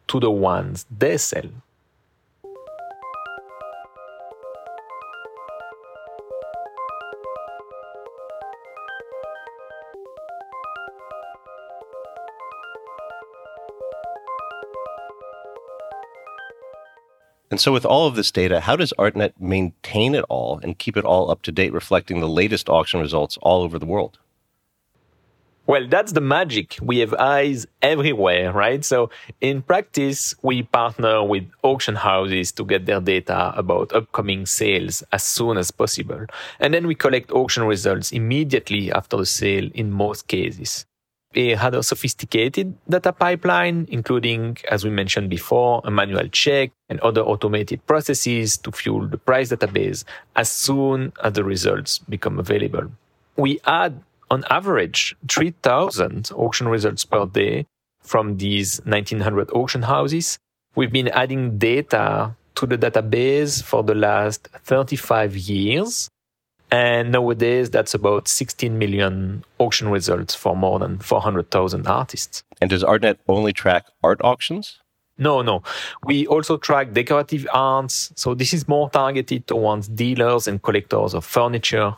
to 0.08 0.20
the 0.20 0.30
ones 0.30 0.86
they 0.90 1.16
sell. 1.16 1.48
And 17.50 17.60
so, 17.60 17.72
with 17.72 17.84
all 17.84 18.06
of 18.06 18.14
this 18.14 18.30
data, 18.30 18.60
how 18.60 18.76
does 18.76 18.92
ArtNet 18.96 19.32
maintain 19.40 20.14
it 20.14 20.24
all 20.28 20.60
and 20.62 20.78
keep 20.78 20.96
it 20.96 21.04
all 21.04 21.30
up 21.32 21.42
to 21.42 21.52
date, 21.52 21.72
reflecting 21.72 22.20
the 22.20 22.28
latest 22.28 22.68
auction 22.68 23.00
results 23.00 23.38
all 23.42 23.62
over 23.62 23.76
the 23.76 23.86
world? 23.86 24.20
Well, 25.66 25.86
that's 25.88 26.12
the 26.12 26.20
magic. 26.20 26.78
We 26.80 26.98
have 26.98 27.14
eyes 27.14 27.66
everywhere, 27.82 28.52
right? 28.52 28.84
So, 28.84 29.10
in 29.40 29.62
practice, 29.62 30.34
we 30.42 30.62
partner 30.62 31.24
with 31.24 31.44
auction 31.62 31.96
houses 31.96 32.52
to 32.52 32.64
get 32.64 32.86
their 32.86 33.00
data 33.00 33.52
about 33.56 33.92
upcoming 33.92 34.46
sales 34.46 35.02
as 35.12 35.24
soon 35.24 35.56
as 35.58 35.72
possible. 35.72 36.26
And 36.60 36.72
then 36.72 36.86
we 36.86 36.94
collect 36.94 37.32
auction 37.32 37.64
results 37.64 38.12
immediately 38.12 38.92
after 38.92 39.16
the 39.16 39.26
sale 39.26 39.70
in 39.74 39.90
most 39.90 40.28
cases. 40.28 40.86
Eh, 41.36 41.54
had 41.54 41.76
a 41.76 41.82
sophisticated 41.82 42.74
data 42.88 43.12
pipeline, 43.12 43.86
including, 43.88 44.56
as 44.68 44.84
we 44.84 44.90
mentioned 44.90 45.30
before, 45.30 45.80
a 45.84 45.90
manual 45.90 46.26
check 46.26 46.72
and 46.88 46.98
other 47.00 47.20
automated 47.20 47.86
processes 47.86 48.58
to 48.58 48.72
fuel 48.72 49.06
the 49.06 49.16
price 49.16 49.52
database 49.52 50.02
as 50.34 50.50
soon 50.50 51.12
as 51.22 51.34
the 51.34 51.44
results 51.44 51.98
become 51.98 52.40
available. 52.40 52.90
We 53.36 53.60
add, 53.64 54.02
on 54.28 54.42
average, 54.50 55.14
3,000 55.28 56.32
auction 56.34 56.66
results 56.66 57.04
per 57.04 57.26
day 57.26 57.66
from 58.02 58.38
these 58.38 58.80
1900 58.84 59.50
auction 59.52 59.82
houses. 59.82 60.36
We've 60.74 60.90
been 60.90 61.08
adding 61.08 61.58
data 61.58 62.34
to 62.56 62.66
the 62.66 62.76
database 62.76 63.62
for 63.62 63.84
the 63.84 63.94
last 63.94 64.48
35 64.64 65.36
years 65.36 66.10
And 66.72 67.10
nowadays, 67.10 67.70
that's 67.70 67.94
about 67.94 68.28
16 68.28 68.78
million 68.78 69.44
auction 69.58 69.88
results 69.88 70.34
for 70.34 70.56
more 70.56 70.78
than 70.78 70.98
400,000 70.98 71.86
artists. 71.86 72.44
And 72.60 72.70
does 72.70 72.84
ArtNet 72.84 73.18
only 73.28 73.52
track 73.52 73.86
art 74.04 74.20
auctions? 74.22 74.78
No, 75.18 75.42
no. 75.42 75.62
We 76.04 76.26
also 76.26 76.56
track 76.56 76.92
decorative 76.92 77.46
arts. 77.52 78.12
So 78.16 78.34
this 78.34 78.54
is 78.54 78.68
more 78.68 78.88
targeted 78.88 79.46
towards 79.46 79.88
dealers 79.88 80.48
and 80.48 80.62
collectors 80.62 81.12
of 81.12 81.24
furniture, 81.24 81.96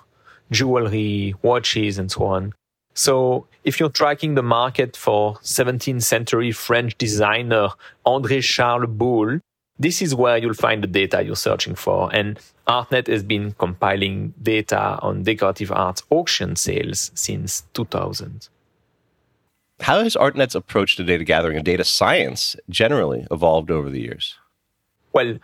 jewelry, 0.50 1.35
watches, 1.43 1.99
and 1.99 2.11
so 2.11 2.25
on. 2.25 2.52
So 2.95 3.47
if 3.64 3.79
you're 3.79 3.91
tracking 3.91 4.35
the 4.35 4.43
market 4.43 4.97
for 4.97 5.37
17th 5.37 6.02
century 6.02 6.50
French 6.50 6.99
designer 6.99 7.69
André 8.05 8.43
Charles 8.43 8.91
Boulle, 8.91 9.41
this 9.79 10.02
is 10.02 10.14
where 10.14 10.37
you'll 10.37 10.55
find 10.55 10.83
the 10.83 10.87
data 10.87 11.23
you're 11.23 11.37
searching 11.37 11.75
for. 11.75 12.14
And 12.14 12.38
ArtNet 12.66 13.09
has 13.09 13.23
been 13.23 13.52
compiling 13.52 14.35
data 14.42 14.99
on 15.02 15.23
decorative 15.23 15.73
arts 15.73 16.02
auction 16.11 16.57
sales 16.57 17.11
since 17.14 17.64
2000. 17.75 18.49
How 19.81 20.02
has 20.02 20.14
ArtNet's 20.14 20.54
approach 20.54 20.97
to 20.97 21.04
data 21.04 21.25
gathering 21.25 21.57
and 21.57 21.64
data 21.64 21.85
science 21.85 22.54
generally 22.69 23.26
evolved 23.31 23.71
over 23.71 23.90
the 23.90 24.00
years? 24.00 24.37
Well, 25.12 25.38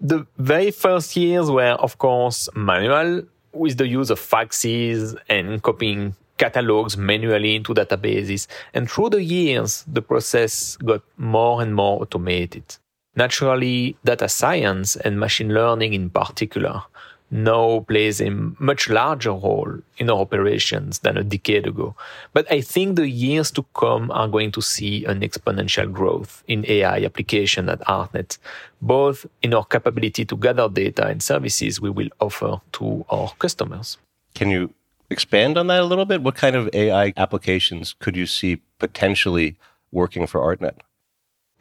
the 0.00 0.26
very 0.38 0.70
first 0.70 1.16
years 1.16 1.50
were, 1.50 1.72
of 1.72 1.98
course, 1.98 2.48
manual 2.54 3.22
with 3.52 3.76
the 3.76 3.86
use 3.86 4.10
of 4.10 4.18
faxes 4.18 5.16
and 5.28 5.62
copying 5.62 6.16
catalogs 6.38 6.96
manually 6.96 7.54
into 7.54 7.74
databases. 7.74 8.46
And 8.72 8.90
through 8.90 9.10
the 9.10 9.22
years, 9.22 9.84
the 9.86 10.02
process 10.02 10.76
got 10.78 11.02
more 11.16 11.62
and 11.62 11.74
more 11.74 12.02
automated. 12.02 12.76
Naturally, 13.16 13.96
data 14.04 14.28
science 14.28 14.96
and 14.96 15.20
machine 15.20 15.54
learning 15.54 15.94
in 15.94 16.10
particular 16.10 16.82
now 17.30 17.80
plays 17.80 18.20
a 18.20 18.30
much 18.30 18.88
larger 18.88 19.32
role 19.32 19.78
in 19.98 20.10
our 20.10 20.18
operations 20.18 21.00
than 21.00 21.16
a 21.16 21.24
decade 21.24 21.66
ago. 21.66 21.94
But 22.32 22.50
I 22.50 22.60
think 22.60 22.96
the 22.96 23.08
years 23.08 23.50
to 23.52 23.64
come 23.74 24.10
are 24.10 24.28
going 24.28 24.52
to 24.52 24.62
see 24.62 25.04
an 25.04 25.20
exponential 25.20 25.90
growth 25.92 26.44
in 26.46 26.64
AI 26.68 27.04
application 27.04 27.68
at 27.68 27.80
ArtNet, 27.80 28.38
both 28.80 29.26
in 29.42 29.54
our 29.54 29.64
capability 29.64 30.24
to 30.24 30.36
gather 30.36 30.68
data 30.68 31.06
and 31.06 31.22
services 31.22 31.80
we 31.80 31.90
will 31.90 32.10
offer 32.20 32.60
to 32.72 33.04
our 33.10 33.32
customers. 33.38 33.98
Can 34.34 34.50
you 34.50 34.72
expand 35.10 35.58
on 35.58 35.66
that 35.68 35.80
a 35.80 35.84
little 35.84 36.04
bit? 36.04 36.22
What 36.22 36.36
kind 36.36 36.54
of 36.54 36.68
AI 36.72 37.12
applications 37.16 37.94
could 37.98 38.16
you 38.16 38.26
see 38.26 38.60
potentially 38.78 39.56
working 39.90 40.26
for 40.26 40.40
ArtNet? 40.40 40.78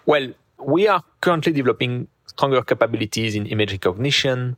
Well, 0.06 0.34
we 0.66 0.88
are 0.88 1.04
currently 1.22 1.52
developing 1.52 2.08
stronger 2.26 2.62
capabilities 2.62 3.36
in 3.36 3.46
image 3.46 3.72
recognition, 3.72 4.58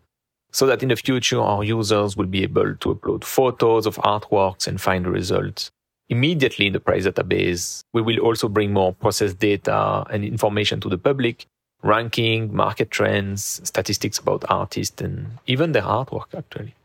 so 0.51 0.65
that 0.65 0.81
in 0.81 0.89
the 0.89 0.95
future 0.95 1.41
our 1.41 1.63
users 1.63 2.15
will 2.15 2.27
be 2.27 2.43
able 2.43 2.75
to 2.75 2.95
upload 2.95 3.23
photos 3.23 3.85
of 3.85 3.97
artworks 3.97 4.67
and 4.67 4.79
find 4.79 5.05
the 5.05 5.09
results 5.09 5.71
immediately 6.07 6.67
in 6.67 6.73
the 6.73 6.79
price 6.79 7.05
database. 7.05 7.83
We 7.93 8.01
will 8.01 8.19
also 8.19 8.47
bring 8.47 8.71
more 8.71 8.93
process 8.93 9.33
data 9.33 10.05
and 10.09 10.23
information 10.23 10.79
to 10.81 10.89
the 10.89 10.97
public, 10.97 11.45
ranking, 11.83 12.55
market 12.55 12.91
trends, 12.91 13.61
statistics 13.63 14.19
about 14.19 14.45
artists, 14.49 15.01
and 15.01 15.31
even 15.47 15.71
their 15.71 15.83
artwork, 15.83 16.33
actually. 16.37 16.75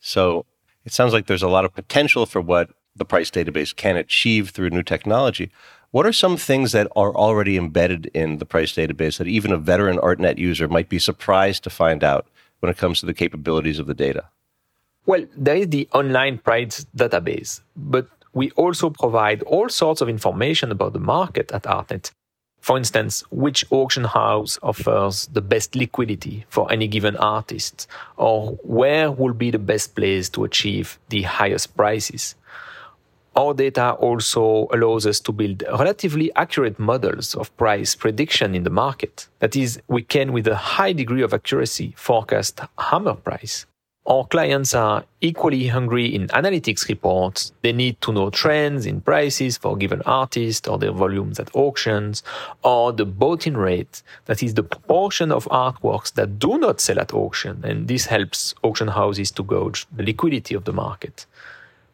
So 0.00 0.44
it 0.84 0.92
sounds 0.92 1.12
like 1.12 1.26
there's 1.26 1.42
a 1.42 1.48
lot 1.48 1.64
of 1.64 1.74
potential 1.74 2.26
for 2.26 2.40
what 2.40 2.70
the 2.94 3.04
price 3.04 3.30
database 3.30 3.74
can 3.74 3.96
achieve 3.96 4.50
through 4.50 4.70
new 4.70 4.82
technology. 4.82 5.50
What 5.90 6.04
are 6.04 6.12
some 6.12 6.36
things 6.36 6.72
that 6.72 6.86
are 6.94 7.14
already 7.14 7.56
embedded 7.56 8.10
in 8.12 8.38
the 8.38 8.44
price 8.44 8.72
database 8.72 9.16
that 9.16 9.26
even 9.26 9.52
a 9.52 9.56
veteran 9.56 9.96
ArtNet 9.96 10.36
user 10.36 10.68
might 10.68 10.90
be 10.90 10.98
surprised 10.98 11.64
to 11.64 11.70
find 11.70 12.04
out 12.04 12.26
when 12.60 12.68
it 12.68 12.76
comes 12.76 13.00
to 13.00 13.06
the 13.06 13.14
capabilities 13.14 13.78
of 13.78 13.86
the 13.86 13.94
data? 13.94 14.24
Well, 15.06 15.24
there 15.34 15.56
is 15.56 15.68
the 15.68 15.88
online 15.94 16.38
price 16.38 16.84
database, 16.94 17.62
but 17.74 18.06
we 18.34 18.50
also 18.50 18.90
provide 18.90 19.42
all 19.44 19.70
sorts 19.70 20.02
of 20.02 20.10
information 20.10 20.70
about 20.70 20.92
the 20.92 20.98
market 20.98 21.50
at 21.52 21.62
Artnet. 21.62 22.10
For 22.60 22.76
instance, 22.76 23.22
which 23.30 23.64
auction 23.70 24.04
house 24.04 24.58
offers 24.62 25.26
the 25.32 25.40
best 25.40 25.74
liquidity 25.74 26.44
for 26.50 26.70
any 26.70 26.86
given 26.86 27.16
artist, 27.16 27.86
or 28.18 28.58
where 28.62 29.10
will 29.10 29.32
be 29.32 29.50
the 29.50 29.58
best 29.58 29.94
place 29.94 30.28
to 30.30 30.44
achieve 30.44 30.98
the 31.08 31.22
highest 31.22 31.74
prices. 31.78 32.34
Our 33.38 33.54
data 33.54 33.92
also 33.92 34.66
allows 34.72 35.06
us 35.06 35.20
to 35.20 35.30
build 35.30 35.62
relatively 35.78 36.34
accurate 36.34 36.80
models 36.80 37.36
of 37.36 37.56
price 37.56 37.94
prediction 37.94 38.52
in 38.52 38.64
the 38.64 38.70
market. 38.70 39.28
That 39.38 39.54
is, 39.54 39.80
we 39.86 40.02
can, 40.02 40.32
with 40.32 40.48
a 40.48 40.56
high 40.56 40.92
degree 40.92 41.22
of 41.22 41.32
accuracy, 41.32 41.94
forecast 41.96 42.60
hammer 42.76 43.14
price. 43.14 43.64
Our 44.06 44.26
clients 44.26 44.74
are 44.74 45.04
equally 45.20 45.68
hungry 45.68 46.12
in 46.12 46.26
analytics 46.28 46.88
reports. 46.88 47.52
They 47.62 47.72
need 47.72 48.00
to 48.00 48.12
know 48.12 48.30
trends 48.30 48.86
in 48.86 49.02
prices 49.02 49.56
for 49.56 49.76
given 49.76 50.02
artists 50.04 50.66
or 50.66 50.76
their 50.76 50.90
volumes 50.90 51.38
at 51.38 51.54
auctions 51.54 52.24
or 52.64 52.92
the 52.92 53.06
bought-in 53.06 53.56
rate, 53.56 54.02
that 54.24 54.42
is 54.42 54.54
the 54.54 54.64
proportion 54.64 55.30
of 55.30 55.44
artworks 55.44 56.12
that 56.14 56.40
do 56.40 56.58
not 56.58 56.80
sell 56.80 56.98
at 56.98 57.14
auction. 57.14 57.60
And 57.62 57.86
this 57.86 58.06
helps 58.06 58.52
auction 58.64 58.88
houses 58.88 59.30
to 59.30 59.44
gauge 59.44 59.86
the 59.94 60.02
liquidity 60.02 60.56
of 60.56 60.64
the 60.64 60.72
market 60.72 61.24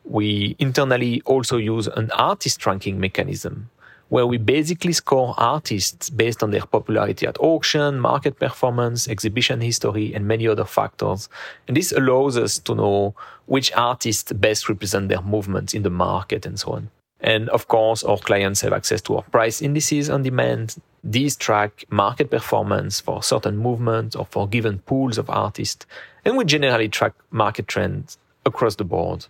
we 0.05 0.57
internally 0.59 1.23
also 1.25 1.57
use 1.57 1.87
an 1.89 2.11
artist 2.13 2.65
ranking 2.67 3.01
mechanism 3.01 3.71
where 4.09 4.27
we 4.27 4.37
basically 4.37 4.93
score 4.93 5.35
artists 5.39 6.11
based 6.11 6.43
on 6.43 6.51
their 6.51 6.65
popularity 6.67 7.27
at 7.27 7.39
auction, 7.41 7.99
market 7.99 8.39
performance, 8.39 9.09
exhibition 9.09 9.61
history, 9.61 10.15
and 10.15 10.29
many 10.29 10.47
other 10.47 10.65
factors. 10.65 11.29
And 11.67 11.77
this 11.77 11.91
allows 11.91 12.37
us 12.37 12.59
to 12.61 12.75
know 12.75 13.15
which 13.47 13.73
artists 13.73 14.33
best 14.33 14.69
represent 14.69 15.09
their 15.09 15.23
movements 15.23 15.75
in 15.75 15.83
the 15.83 15.91
market 15.91 16.47
and 16.47 16.61
so 16.61 16.73
on. 16.73 16.91
And 17.21 17.49
of 17.49 17.69
course, 17.69 18.05
our 18.05 18.19
clients 18.19 18.61
have 18.61 18.73
access 18.73 19.01
to 19.03 19.17
our 19.17 19.23
price 19.23 19.63
indices 19.63 20.11
on 20.11 20.23
demand. 20.23 20.77
These 21.03 21.37
track 21.37 21.85
market 21.91 22.31
performance 22.31 23.01
for 23.01 23.23
certain 23.23 23.57
movements 23.57 24.15
or 24.15 24.27
for 24.27 24.47
given 24.47 24.81
pools 24.81 25.17
of 25.17 25.31
artists. 25.31 25.87
And 26.25 26.37
we 26.37 26.45
generally 26.45 26.89
track 26.89 27.15
market 27.31 27.67
trends 27.67 28.19
across 28.45 28.77
the 28.77 28.85
board. 28.85 29.27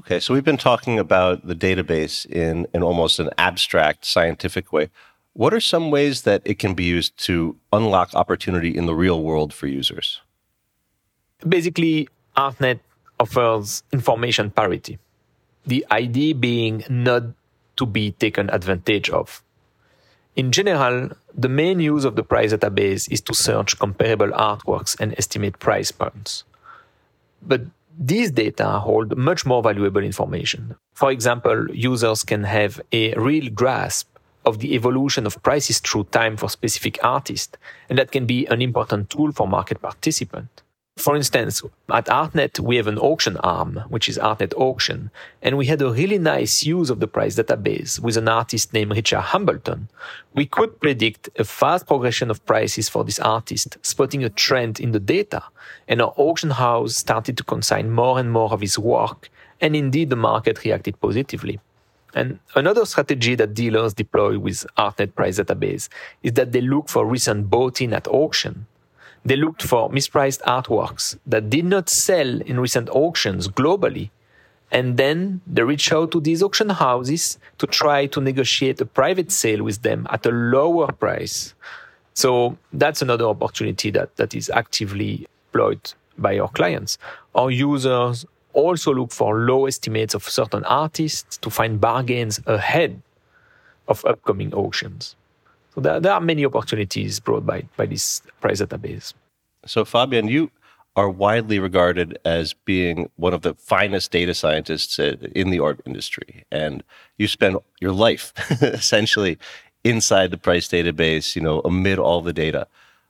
Okay, 0.00 0.18
so 0.18 0.34
we've 0.34 0.44
been 0.44 0.56
talking 0.56 0.98
about 0.98 1.46
the 1.46 1.54
database 1.54 2.26
in, 2.26 2.66
in 2.74 2.82
almost 2.82 3.20
an 3.20 3.30
abstract 3.38 4.04
scientific 4.04 4.72
way. 4.72 4.90
What 5.34 5.54
are 5.54 5.60
some 5.60 5.90
ways 5.90 6.22
that 6.22 6.42
it 6.44 6.58
can 6.58 6.74
be 6.74 6.84
used 6.84 7.16
to 7.26 7.56
unlock 7.72 8.12
opportunity 8.14 8.76
in 8.76 8.86
the 8.86 8.94
real 8.94 9.22
world 9.22 9.54
for 9.54 9.68
users? 9.68 10.20
Basically, 11.48 12.08
ArtNet 12.36 12.80
offers 13.20 13.84
information 13.92 14.50
parity. 14.50 14.98
The 15.64 15.86
idea 15.92 16.34
being 16.34 16.84
not 16.88 17.22
to 17.76 17.86
be 17.86 18.12
taken 18.12 18.50
advantage 18.50 19.10
of. 19.10 19.42
In 20.34 20.50
general, 20.50 21.10
the 21.32 21.48
main 21.48 21.78
use 21.78 22.04
of 22.04 22.16
the 22.16 22.24
price 22.24 22.52
database 22.52 23.10
is 23.10 23.20
to 23.22 23.34
search 23.34 23.78
comparable 23.78 24.30
artworks 24.30 24.98
and 24.98 25.14
estimate 25.16 25.60
price 25.60 25.92
points. 25.92 26.42
But 27.40 27.62
these 27.98 28.30
data 28.30 28.80
hold 28.80 29.16
much 29.16 29.46
more 29.46 29.62
valuable 29.62 30.02
information. 30.02 30.74
For 30.94 31.10
example, 31.10 31.68
users 31.72 32.24
can 32.24 32.44
have 32.44 32.80
a 32.92 33.14
real 33.14 33.50
grasp 33.50 34.08
of 34.44 34.58
the 34.58 34.74
evolution 34.74 35.26
of 35.26 35.42
prices 35.42 35.78
through 35.78 36.04
time 36.04 36.36
for 36.36 36.48
specific 36.48 36.98
artists, 37.02 37.56
and 37.88 37.98
that 37.98 38.12
can 38.12 38.26
be 38.26 38.46
an 38.46 38.60
important 38.60 39.10
tool 39.10 39.32
for 39.32 39.46
market 39.46 39.80
participants. 39.80 40.63
For 40.96 41.16
instance, 41.16 41.60
at 41.92 42.06
ArtNet, 42.06 42.60
we 42.60 42.76
have 42.76 42.86
an 42.86 42.98
auction 42.98 43.36
arm, 43.38 43.82
which 43.88 44.08
is 44.08 44.16
ArtNet 44.16 44.54
Auction, 44.56 45.10
and 45.42 45.58
we 45.58 45.66
had 45.66 45.82
a 45.82 45.90
really 45.90 46.18
nice 46.18 46.64
use 46.64 46.88
of 46.88 47.00
the 47.00 47.08
price 47.08 47.34
database 47.34 47.98
with 47.98 48.16
an 48.16 48.28
artist 48.28 48.72
named 48.72 48.92
Richard 48.92 49.20
Hambleton. 49.20 49.88
We 50.34 50.46
could 50.46 50.80
predict 50.80 51.28
a 51.36 51.44
fast 51.44 51.88
progression 51.88 52.30
of 52.30 52.46
prices 52.46 52.88
for 52.88 53.04
this 53.04 53.18
artist, 53.18 53.76
spotting 53.82 54.22
a 54.22 54.30
trend 54.30 54.78
in 54.78 54.92
the 54.92 55.00
data, 55.00 55.42
and 55.88 56.00
our 56.00 56.14
auction 56.16 56.50
house 56.50 56.94
started 56.94 57.36
to 57.38 57.44
consign 57.44 57.90
more 57.90 58.20
and 58.20 58.30
more 58.30 58.52
of 58.52 58.60
his 58.60 58.78
work, 58.78 59.28
and 59.60 59.74
indeed 59.74 60.10
the 60.10 60.16
market 60.16 60.64
reacted 60.64 61.00
positively. 61.00 61.58
And 62.14 62.38
another 62.54 62.86
strategy 62.86 63.34
that 63.34 63.52
dealers 63.52 63.94
deploy 63.94 64.38
with 64.38 64.64
ArtNet 64.78 65.16
price 65.16 65.40
database 65.40 65.88
is 66.22 66.34
that 66.34 66.52
they 66.52 66.60
look 66.60 66.88
for 66.88 67.04
recent 67.04 67.50
bought 67.50 67.80
in 67.80 67.92
at 67.92 68.06
auction 68.06 68.68
they 69.24 69.36
looked 69.36 69.62
for 69.62 69.90
mispriced 69.90 70.42
artworks 70.42 71.16
that 71.26 71.48
did 71.48 71.64
not 71.64 71.88
sell 71.88 72.40
in 72.42 72.60
recent 72.60 72.88
auctions 72.90 73.48
globally. 73.48 74.10
And 74.70 74.96
then 74.96 75.40
they 75.46 75.62
reached 75.62 75.92
out 75.92 76.10
to 76.12 76.20
these 76.20 76.42
auction 76.42 76.68
houses 76.68 77.38
to 77.58 77.66
try 77.66 78.06
to 78.06 78.20
negotiate 78.20 78.80
a 78.80 78.86
private 78.86 79.30
sale 79.30 79.62
with 79.62 79.82
them 79.82 80.06
at 80.10 80.26
a 80.26 80.30
lower 80.30 80.92
price. 80.92 81.54
So 82.12 82.58
that's 82.72 83.00
another 83.02 83.26
opportunity 83.26 83.90
that, 83.90 84.16
that 84.16 84.34
is 84.34 84.50
actively 84.50 85.26
employed 85.46 85.92
by 86.18 86.38
our 86.38 86.48
clients. 86.48 86.98
Our 87.34 87.50
users 87.50 88.26
also 88.52 88.92
look 88.94 89.10
for 89.12 89.40
low 89.40 89.66
estimates 89.66 90.14
of 90.14 90.28
certain 90.28 90.64
artists 90.64 91.36
to 91.38 91.50
find 91.50 91.80
bargains 91.80 92.40
ahead 92.46 93.00
of 93.88 94.04
upcoming 94.04 94.54
auctions. 94.54 95.16
So 95.74 95.80
there, 95.80 96.00
there 96.00 96.12
are 96.12 96.20
many 96.20 96.44
opportunities 96.44 97.20
brought 97.20 97.44
by, 97.44 97.64
by 97.76 97.86
this 97.86 98.22
price 98.40 98.60
database. 98.60 99.12
So 99.66 99.84
Fabian, 99.84 100.28
you 100.28 100.50
are 100.96 101.10
widely 101.10 101.58
regarded 101.58 102.16
as 102.24 102.52
being 102.52 103.10
one 103.16 103.34
of 103.34 103.42
the 103.42 103.54
finest 103.54 104.12
data 104.12 104.32
scientists 104.34 104.98
in 104.98 105.50
the 105.50 105.58
art 105.58 105.80
industry. 105.84 106.44
And 106.52 106.84
you 107.18 107.26
spend 107.26 107.56
your 107.80 107.92
life 107.92 108.32
essentially 108.62 109.38
inside 109.82 110.30
the 110.30 110.38
price 110.38 110.68
database, 110.68 111.34
you 111.34 111.42
know, 111.42 111.60
amid 111.60 111.98
all 111.98 112.20
the 112.20 112.32
data. 112.32 112.66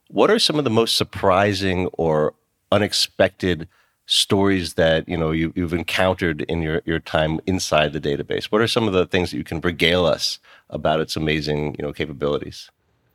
What 0.09 0.31
are 0.31 0.39
some 0.39 0.59
of 0.59 0.65
the 0.65 0.71
most 0.71 0.97
surprising 0.97 1.89
or 1.93 2.33
unexpected 2.73 3.69
stories 4.07 4.75
that 4.75 5.09
you 5.09 5.17
know 5.17 5.31
you, 5.31 5.53
have 5.57 5.73
encountered 5.73 6.43
in 6.43 6.63
your, 6.63 6.83
your 6.85 6.99
time 6.99 7.41
inside 7.47 7.93
the 7.93 8.01
database? 8.01 8.45
What 8.47 8.61
are 8.61 8.69
some 8.69 8.87
of 8.87 8.93
the 8.93 9.07
things 9.07 9.31
that 9.31 9.37
you 9.37 9.45
can 9.45 9.61
regale 9.61 10.07
us 10.07 10.39
about 10.71 11.01
its 11.01 11.17
amazing 11.17 11.77
you 11.79 11.85
know 11.85 11.93
capabilities? 11.93 12.71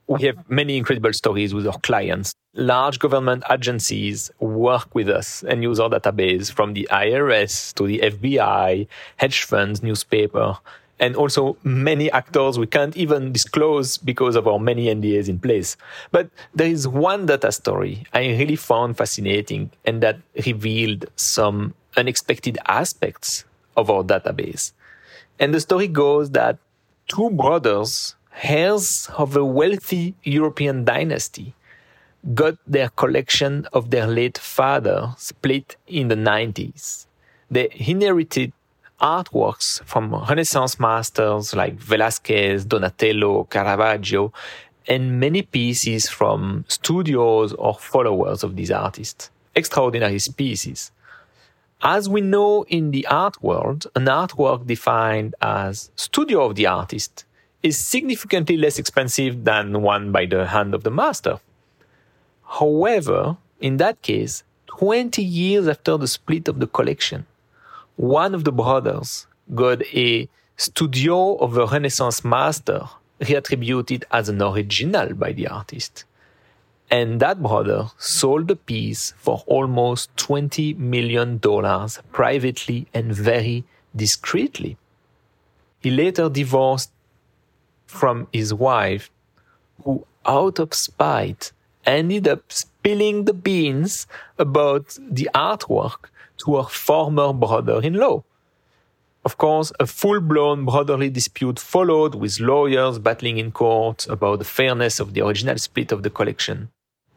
We 0.08 0.24
have 0.24 0.50
many 0.50 0.76
incredible 0.76 1.14
stories 1.14 1.54
with 1.54 1.68
our 1.68 1.78
clients. 1.82 2.34
Large 2.56 2.98
government 2.98 3.44
agencies 3.52 4.32
work 4.40 4.96
with 4.96 5.08
us 5.08 5.44
and 5.44 5.62
use 5.62 5.80
our 5.80 5.88
database 5.88 6.52
from 6.52 6.74
the 6.74 6.88
IRS 6.92 7.76
to 7.76 7.86
the 7.86 8.00
FBI, 8.00 8.88
hedge 9.18 9.44
funds, 9.44 9.84
newspaper, 9.84 10.58
and 11.00 11.16
also 11.16 11.58
many 11.64 12.12
actors 12.12 12.60
we 12.60 12.68
can't 12.68 12.96
even 12.98 13.32
disclose 13.32 13.98
because 13.98 14.36
of 14.36 14.48
our 14.48 14.60
many 14.60 14.88
NDAs 14.88 15.30
in 15.30 15.40
place. 15.40 15.78
But 16.12 16.30
there 16.54 16.68
is 16.68 16.88
one 16.88 17.26
data 17.26 17.52
story 17.52 18.04
I 18.14 18.28
really 18.30 18.56
found 18.56 18.98
fascinating 18.98 19.72
and 19.86 20.02
that 20.02 20.20
revealed 20.46 21.06
some 21.16 21.74
unexpected 21.98 22.58
aspects 22.68 23.46
of 23.78 23.90
our 23.90 24.04
database. 24.04 24.74
And 25.40 25.54
the 25.54 25.60
story 25.60 25.88
goes 25.88 26.32
that 26.32 26.58
two 27.08 27.30
brothers 27.32 28.16
heirs 28.44 29.10
of 29.18 29.36
a 29.36 29.44
wealthy 29.44 30.16
European 30.24 30.86
dynasty 30.86 31.54
got 32.34 32.56
their 32.68 32.90
collection 32.90 33.66
of 33.74 33.92
their 33.92 34.08
late 34.08 34.38
father 34.38 35.14
split 35.18 35.78
in 35.88 36.10
the 36.10 36.16
90s. 36.16 37.06
They 37.50 37.70
inherited 37.74 38.54
artworks 39.02 39.84
from 39.86 40.14
Renaissance 40.14 40.80
masters 40.80 41.56
like 41.56 41.78
Velázquez, 41.78 42.68
Donatello, 42.68 43.46
Caravaggio, 43.46 44.34
and 44.88 45.20
many 45.20 45.42
pieces 45.42 46.10
from 46.10 46.66
studios 46.68 47.54
or 47.54 47.76
followers 47.76 48.44
of 48.44 48.56
these 48.56 48.72
artists. 48.72 49.30
Extraordinary 49.56 50.20
pieces. 50.36 50.92
As 51.82 52.10
we 52.10 52.22
know 52.22 52.66
in 52.68 52.92
the 52.92 53.08
art 53.08 53.42
world, 53.42 53.88
an 53.96 54.06
artwork 54.06 54.68
defined 54.68 55.36
as 55.42 55.92
studio 55.96 56.46
of 56.46 56.56
the 56.56 56.68
artist 56.68 57.26
is 57.64 57.78
significantly 57.78 58.58
less 58.58 58.80
expensive 58.80 59.44
than 59.46 59.82
one 59.82 60.12
by 60.12 60.26
the 60.26 60.48
hand 60.48 60.74
of 60.74 60.84
the 60.84 60.92
master. 60.92 61.40
However, 62.44 63.38
in 63.62 63.78
that 63.78 64.02
case, 64.02 64.44
20 64.68 65.24
years 65.24 65.68
after 65.68 65.98
the 65.98 66.08
split 66.08 66.48
of 66.48 66.60
the 66.60 66.68
collection, 66.68 67.26
one 68.00 68.34
of 68.34 68.46
the 68.46 68.52
brothers 68.54 69.28
got 69.54 69.82
a 69.94 70.30
studio 70.56 71.36
of 71.36 71.58
a 71.58 71.66
Renaissance 71.66 72.24
master 72.24 72.88
reattributed 73.20 74.06
as 74.10 74.30
an 74.30 74.42
original 74.42 75.14
by 75.16 75.34
the 75.34 75.50
artist. 75.50 76.06
And 76.90 77.20
that 77.20 77.44
brother 77.44 77.92
sold 77.98 78.48
the 78.48 78.56
piece 78.56 79.14
for 79.18 79.44
almost 79.48 80.16
$20 80.16 80.78
million 80.78 81.40
privately 82.14 82.88
and 82.94 83.14
very 83.14 83.66
discreetly. 83.94 84.78
He 85.82 85.92
later 85.92 86.30
divorced 86.30 86.92
from 87.86 88.30
his 88.32 88.54
wife, 88.54 89.12
who, 89.84 90.06
out 90.26 90.58
of 90.58 90.74
spite, 90.74 91.52
ended 91.86 92.30
up 92.30 92.50
spilling 92.50 93.26
the 93.26 93.34
beans 93.34 94.08
about 94.38 94.98
the 95.02 95.30
artwork 95.36 96.08
to 96.40 96.58
her 96.58 96.64
former 96.64 97.34
brother 97.34 97.82
in 97.82 97.94
law. 97.94 98.24
Of 99.26 99.38
course, 99.38 99.72
a 99.80 99.86
full 99.86 100.22
blown 100.22 100.66
brotherly 100.66 101.10
dispute 101.10 101.60
followed 101.60 102.16
with 102.16 102.40
lawyers 102.40 103.00
battling 103.00 103.38
in 103.38 103.52
court 103.52 104.08
about 104.08 104.40
the 104.40 104.46
fairness 104.46 105.00
of 105.00 105.14
the 105.14 105.26
original 105.26 105.58
split 105.58 105.92
of 105.92 106.04
the 106.04 106.10
collection. 106.10 106.70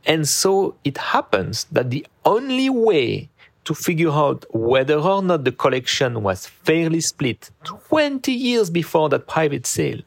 And 0.04 0.28
so 0.28 0.74
it 0.82 0.98
happens 0.98 1.64
that 1.70 1.90
the 1.90 2.04
only 2.24 2.68
way 2.68 3.28
to 3.64 3.74
figure 3.74 4.10
out 4.10 4.44
whether 4.52 4.96
or 4.96 5.22
not 5.22 5.44
the 5.44 5.52
collection 5.52 6.22
was 6.22 6.46
fairly 6.46 7.00
split 7.00 7.50
20 7.62 8.32
years 8.32 8.70
before 8.70 9.08
that 9.10 9.28
private 9.28 9.66
sale 9.66 10.00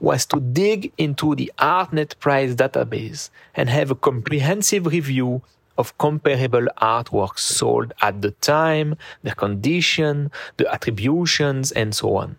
was 0.00 0.24
to 0.26 0.40
dig 0.40 0.92
into 0.96 1.34
the 1.34 1.52
ArtNet 1.58 2.18
price 2.18 2.54
database 2.54 3.28
and 3.54 3.68
have 3.68 3.90
a 3.90 3.94
comprehensive 3.94 4.86
review 4.86 5.42
of 5.78 5.96
comparable 5.98 6.66
artworks 6.80 7.40
sold 7.40 7.92
at 8.02 8.22
the 8.22 8.30
time, 8.32 8.96
their 9.22 9.34
condition, 9.34 10.30
the 10.56 10.72
attributions, 10.72 11.72
and 11.72 11.94
so 11.94 12.16
on. 12.16 12.36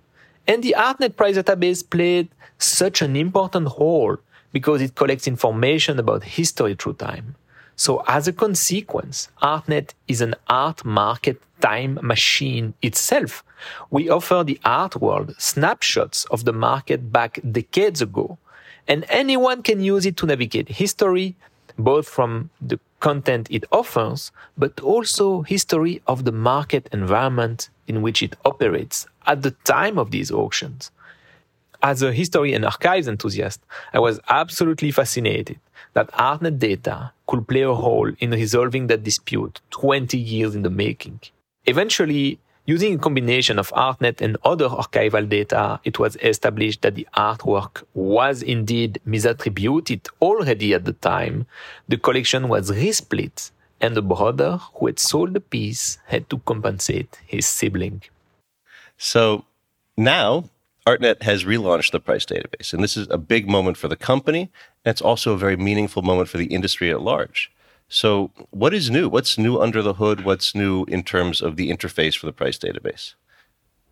And 0.47 0.63
the 0.63 0.75
ArtNet 0.77 1.15
price 1.15 1.37
database 1.37 1.87
played 1.87 2.29
such 2.57 3.01
an 3.01 3.15
important 3.15 3.69
role 3.79 4.17
because 4.51 4.81
it 4.81 4.95
collects 4.95 5.27
information 5.27 5.99
about 5.99 6.23
history 6.23 6.75
through 6.75 6.93
time. 6.93 7.35
So 7.75 8.03
as 8.07 8.27
a 8.27 8.33
consequence, 8.33 9.29
ArtNet 9.41 9.93
is 10.07 10.21
an 10.21 10.35
art 10.47 10.83
market 10.83 11.39
time 11.61 11.99
machine 12.01 12.73
itself. 12.81 13.43
We 13.89 14.09
offer 14.09 14.43
the 14.43 14.59
art 14.63 14.95
world 14.95 15.35
snapshots 15.37 16.25
of 16.25 16.45
the 16.45 16.53
market 16.53 17.11
back 17.11 17.39
decades 17.51 18.01
ago, 18.01 18.37
and 18.87 19.05
anyone 19.09 19.63
can 19.63 19.81
use 19.81 20.05
it 20.05 20.17
to 20.17 20.25
navigate 20.25 20.69
history, 20.69 21.35
both 21.77 22.07
from 22.07 22.49
the 22.61 22.79
content 22.99 23.47
it 23.49 23.63
offers, 23.71 24.31
but 24.57 24.79
also 24.81 25.41
history 25.41 26.01
of 26.07 26.25
the 26.25 26.31
market 26.31 26.89
environment 26.91 27.69
in 27.87 28.01
which 28.01 28.23
it 28.23 28.35
operates 28.43 29.07
at 29.25 29.41
the 29.41 29.51
time 29.63 29.97
of 29.97 30.11
these 30.11 30.31
auctions. 30.31 30.91
As 31.83 32.01
a 32.01 32.11
history 32.11 32.53
and 32.53 32.65
archives 32.65 33.07
enthusiast, 33.07 33.61
I 33.93 33.99
was 33.99 34.19
absolutely 34.29 34.91
fascinated 34.91 35.59
that 35.93 36.11
ArtNet 36.11 36.57
data 36.59 37.11
could 37.27 37.47
play 37.47 37.61
a 37.61 37.67
role 37.67 38.11
in 38.19 38.31
resolving 38.31 38.87
that 38.87 39.03
dispute 39.03 39.61
20 39.69 40.17
years 40.17 40.55
in 40.55 40.63
the 40.63 40.69
making. 40.69 41.19
Eventually, 41.65 42.39
using 42.67 42.93
a 42.93 42.97
combination 42.97 43.57
of 43.57 43.71
ArtNet 43.71 44.21
and 44.21 44.37
other 44.43 44.67
archival 44.67 45.27
data, 45.27 45.79
it 45.85 45.97
was 45.97 46.17
established 46.17 46.81
that 46.83 46.95
the 46.95 47.07
artwork 47.15 47.83
was 47.93 48.43
indeed 48.43 48.99
misattributed 49.07 50.07
already 50.21 50.73
at 50.73 50.85
the 50.85 50.93
time. 50.93 51.47
The 51.87 51.97
collection 51.97 52.49
was 52.49 52.69
resplit, 52.69 53.51
and 53.79 53.95
the 53.95 54.01
brother 54.01 54.59
who 54.75 54.87
had 54.87 54.99
sold 54.99 55.33
the 55.33 55.39
piece 55.39 55.97
had 56.07 56.29
to 56.29 56.39
compensate 56.39 57.19
his 57.25 57.47
sibling. 57.47 58.03
So 58.97 59.45
now 59.95 60.49
ArtNet 60.85 61.23
has 61.23 61.45
relaunched 61.45 61.91
the 61.91 62.01
price 62.01 62.25
database, 62.25 62.73
and 62.73 62.83
this 62.83 62.97
is 62.97 63.07
a 63.09 63.17
big 63.17 63.49
moment 63.49 63.77
for 63.77 63.87
the 63.87 63.95
company, 63.95 64.51
and 64.83 64.91
it's 64.91 65.01
also 65.01 65.33
a 65.33 65.37
very 65.37 65.55
meaningful 65.55 66.01
moment 66.01 66.27
for 66.27 66.37
the 66.37 66.47
industry 66.47 66.91
at 66.91 67.01
large. 67.01 67.49
So, 67.89 68.31
what 68.51 68.73
is 68.73 68.89
new? 68.89 69.07
What's 69.07 69.37
new 69.37 69.61
under 69.61 69.81
the 69.81 69.93
hood? 69.93 70.25
What's 70.25 70.53
new 70.53 70.83
in 70.85 71.03
terms 71.03 71.41
of 71.41 71.55
the 71.55 71.71
interface 71.71 72.17
for 72.17 72.25
the 72.25 72.33
price 72.33 72.57
database? 72.57 73.13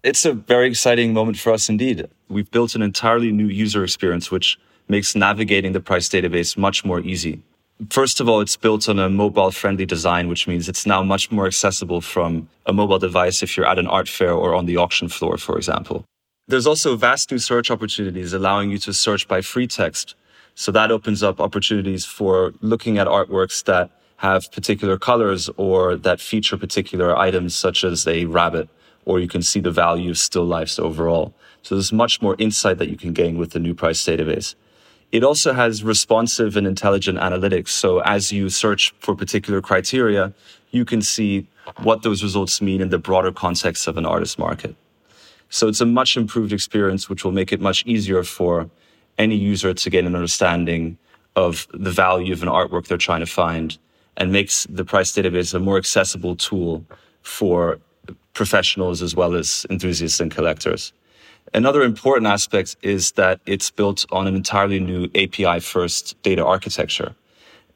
It's 0.04 0.26
a 0.26 0.34
very 0.34 0.68
exciting 0.68 1.14
moment 1.14 1.38
for 1.38 1.54
us 1.54 1.70
indeed. 1.70 2.08
We've 2.28 2.52
built 2.52 2.76
an 2.76 2.82
entirely 2.82 3.32
new 3.32 3.48
user 3.48 3.84
experience, 3.84 4.30
which 4.30 4.60
makes 4.90 5.16
navigating 5.16 5.72
the 5.72 5.80
price 5.80 6.10
database 6.10 6.58
much 6.58 6.84
more 6.84 7.00
easy. 7.00 7.42
First 7.90 8.20
of 8.20 8.30
all, 8.30 8.42
it's 8.42 8.56
built 8.56 8.88
on 8.88 9.00
a 9.00 9.10
mobile 9.10 9.52
friendly 9.52 9.86
design, 9.86 10.28
which 10.28 10.48
means 10.48 10.70
it's 10.70 10.86
now 10.86 11.02
much 11.02 11.32
more 11.32 11.48
accessible 11.48 12.02
from 12.02 12.48
a 12.66 12.74
mobile 12.74 13.00
device 13.00 13.42
if 13.42 13.56
you're 13.56 13.66
at 13.66 13.80
an 13.80 13.88
art 13.88 14.08
fair 14.08 14.34
or 14.34 14.56
on 14.56 14.66
the 14.66 14.78
auction 14.78 15.08
floor, 15.10 15.38
for 15.38 15.58
example. 15.58 16.06
There's 16.48 16.68
also 16.68 16.96
vast 16.96 17.32
new 17.32 17.40
search 17.40 17.72
opportunities 17.72 18.34
allowing 18.34 18.70
you 18.72 18.78
to 18.80 18.94
search 18.94 19.28
by 19.28 19.42
free 19.42 19.68
text. 19.68 20.16
So 20.56 20.72
that 20.72 20.90
opens 20.90 21.22
up 21.22 21.42
opportunities 21.42 22.06
for 22.06 22.54
looking 22.62 22.98
at 22.98 23.08
artworks 23.08 23.64
that 23.66 23.92
have 24.18 24.50
particular 24.54 24.98
colors 24.98 25.50
or 25.58 25.98
that 25.98 26.22
feature 26.22 26.58
particular 26.58 27.16
items 27.18 27.54
such 27.54 27.84
as 27.84 28.08
a 28.08 28.26
rabbit, 28.26 28.70
or 29.04 29.20
you 29.20 29.28
can 29.28 29.42
see 29.42 29.60
the 29.60 29.72
value 29.72 30.12
of 30.12 30.18
still 30.18 30.46
lifes 30.46 30.80
overall. 30.80 31.34
So 31.62 31.76
there's 31.76 31.92
much 31.92 32.22
more 32.22 32.36
insight 32.40 32.78
that 32.78 32.90
you 32.90 32.96
can 32.96 33.12
gain 33.12 33.38
with 33.38 33.52
the 33.52 33.60
new 33.60 33.74
price 33.74 34.04
database. 34.04 34.56
It 35.12 35.24
also 35.24 35.54
has 35.54 35.84
responsive 35.84 36.56
and 36.56 36.66
intelligent 36.66 37.20
analytics. 37.20 37.70
So 37.70 38.00
as 38.00 38.32
you 38.32 38.50
search 38.50 38.94
for 39.00 39.14
particular 39.14 39.62
criteria, 39.62 40.34
you 40.72 40.86
can 40.86 41.02
see 41.02 41.48
what 41.84 42.04
those 42.04 42.24
results 42.24 42.62
mean 42.62 42.82
in 42.82 42.90
the 42.90 42.98
broader 42.98 43.32
context 43.32 43.88
of 43.88 43.98
an 43.98 44.06
artist 44.06 44.40
market. 44.40 44.76
So 45.50 45.68
it's 45.68 45.82
a 45.82 45.86
much 45.86 46.18
improved 46.18 46.54
experience, 46.54 47.10
which 47.10 47.24
will 47.24 47.32
make 47.32 47.52
it 47.52 47.60
much 47.60 47.86
easier 47.86 48.24
for 48.24 48.70
any 49.18 49.36
user 49.36 49.74
to 49.74 49.90
gain 49.90 50.06
an 50.06 50.16
understanding 50.16 50.98
of 51.36 51.68
the 51.74 51.92
value 51.92 52.34
of 52.34 52.42
an 52.44 52.50
artwork 52.50 52.88
they're 52.88 52.98
trying 52.98 53.20
to 53.20 53.26
find 53.26 53.78
and 54.18 54.32
makes 54.32 54.66
the 54.70 54.86
price 54.86 55.12
database 55.12 55.54
a 55.54 55.60
more 55.60 55.78
accessible 55.78 56.36
tool 56.36 56.86
for 57.22 57.80
professionals 58.34 59.02
as 59.02 59.16
well 59.16 59.36
as 59.36 59.66
enthusiasts 59.70 60.20
and 60.20 60.32
collectors. 60.32 60.94
Another 61.54 61.84
important 61.84 62.28
aspect 62.28 62.76
is 62.82 63.12
that 63.14 63.40
it's 63.46 63.70
built 63.70 64.06
on 64.12 64.28
an 64.28 64.36
entirely 64.36 64.80
new 64.80 65.10
API 65.16 65.60
first 65.60 66.22
data 66.24 66.44
architecture. 66.46 67.16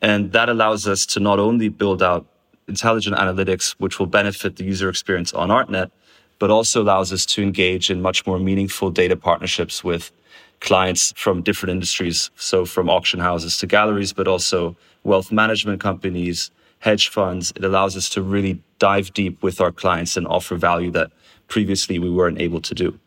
And 0.01 0.31
that 0.31 0.49
allows 0.49 0.87
us 0.87 1.05
to 1.07 1.19
not 1.19 1.39
only 1.39 1.69
build 1.69 2.01
out 2.01 2.25
intelligent 2.67 3.15
analytics, 3.15 3.75
which 3.79 3.99
will 3.99 4.05
benefit 4.05 4.55
the 4.55 4.63
user 4.63 4.89
experience 4.89 5.33
on 5.33 5.49
ArtNet, 5.49 5.91
but 6.39 6.49
also 6.49 6.81
allows 6.81 7.11
us 7.11 7.25
to 7.25 7.43
engage 7.43 7.89
in 7.89 8.01
much 8.01 8.25
more 8.25 8.39
meaningful 8.39 8.89
data 8.91 9.15
partnerships 9.15 9.83
with 9.83 10.11
clients 10.59 11.13
from 11.15 11.41
different 11.41 11.71
industries. 11.71 12.31
So 12.35 12.65
from 12.65 12.89
auction 12.89 13.19
houses 13.19 13.57
to 13.59 13.67
galleries, 13.67 14.13
but 14.13 14.27
also 14.27 14.75
wealth 15.03 15.31
management 15.31 15.79
companies, 15.81 16.51
hedge 16.79 17.09
funds. 17.09 17.51
It 17.55 17.63
allows 17.63 17.95
us 17.95 18.09
to 18.09 18.21
really 18.21 18.61
dive 18.79 19.13
deep 19.13 19.41
with 19.43 19.61
our 19.61 19.71
clients 19.71 20.17
and 20.17 20.27
offer 20.27 20.55
value 20.55 20.91
that 20.91 21.11
previously 21.47 21.99
we 21.99 22.09
weren't 22.09 22.39
able 22.39 22.61
to 22.61 22.73
do. 22.73 22.99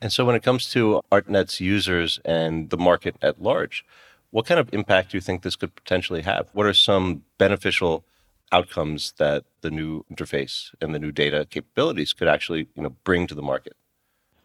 And 0.00 0.12
so 0.12 0.24
when 0.24 0.36
it 0.36 0.42
comes 0.42 0.70
to 0.72 1.00
ArtNet's 1.10 1.60
users 1.60 2.20
and 2.24 2.70
the 2.70 2.76
market 2.76 3.16
at 3.22 3.40
large, 3.40 3.84
what 4.30 4.46
kind 4.46 4.60
of 4.60 4.72
impact 4.72 5.12
do 5.12 5.16
you 5.16 5.20
think 5.20 5.42
this 5.42 5.56
could 5.56 5.74
potentially 5.74 6.22
have? 6.22 6.48
What 6.52 6.66
are 6.66 6.74
some 6.74 7.22
beneficial 7.38 8.04
outcomes 8.52 9.14
that 9.18 9.44
the 9.62 9.70
new 9.70 10.04
interface 10.12 10.74
and 10.80 10.94
the 10.94 10.98
new 10.98 11.12
data 11.12 11.46
capabilities 11.48 12.12
could 12.12 12.28
actually, 12.28 12.68
you 12.74 12.82
know, 12.82 12.94
bring 13.04 13.26
to 13.26 13.34
the 13.34 13.42
market? 13.42 13.74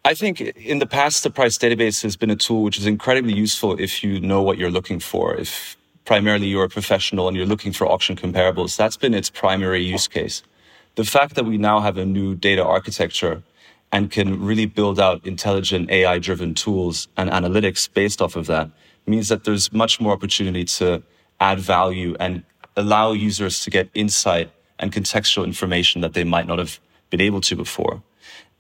I 0.03 0.15
think 0.15 0.41
in 0.41 0.79
the 0.79 0.87
past, 0.87 1.21
the 1.21 1.29
price 1.29 1.59
database 1.59 2.01
has 2.01 2.15
been 2.15 2.31
a 2.31 2.35
tool 2.35 2.63
which 2.63 2.79
is 2.79 2.87
incredibly 2.87 3.33
useful 3.33 3.79
if 3.79 4.03
you 4.03 4.19
know 4.19 4.41
what 4.41 4.57
you're 4.57 4.71
looking 4.71 4.99
for. 4.99 5.35
If 5.35 5.77
primarily 6.05 6.47
you're 6.47 6.63
a 6.63 6.69
professional 6.69 7.27
and 7.27 7.37
you're 7.37 7.45
looking 7.45 7.71
for 7.71 7.85
auction 7.85 8.15
comparables, 8.15 8.75
that's 8.75 8.97
been 8.97 9.13
its 9.13 9.29
primary 9.29 9.83
use 9.83 10.07
case. 10.07 10.41
The 10.95 11.03
fact 11.03 11.35
that 11.35 11.45
we 11.45 11.59
now 11.59 11.81
have 11.81 11.99
a 11.99 12.05
new 12.05 12.33
data 12.33 12.65
architecture 12.65 13.43
and 13.91 14.09
can 14.09 14.43
really 14.43 14.65
build 14.65 14.99
out 14.99 15.23
intelligent 15.23 15.91
AI 15.91 16.17
driven 16.17 16.55
tools 16.55 17.07
and 17.15 17.29
analytics 17.29 17.87
based 17.93 18.23
off 18.23 18.35
of 18.35 18.47
that 18.47 18.71
means 19.05 19.29
that 19.29 19.43
there's 19.43 19.71
much 19.71 20.01
more 20.01 20.13
opportunity 20.13 20.65
to 20.65 21.03
add 21.39 21.59
value 21.59 22.15
and 22.19 22.43
allow 22.75 23.11
users 23.11 23.63
to 23.63 23.69
get 23.69 23.87
insight 23.93 24.51
and 24.79 24.91
contextual 24.91 25.45
information 25.45 26.01
that 26.01 26.13
they 26.13 26.23
might 26.23 26.47
not 26.47 26.57
have 26.57 26.79
been 27.11 27.21
able 27.21 27.41
to 27.41 27.55
before. 27.55 28.01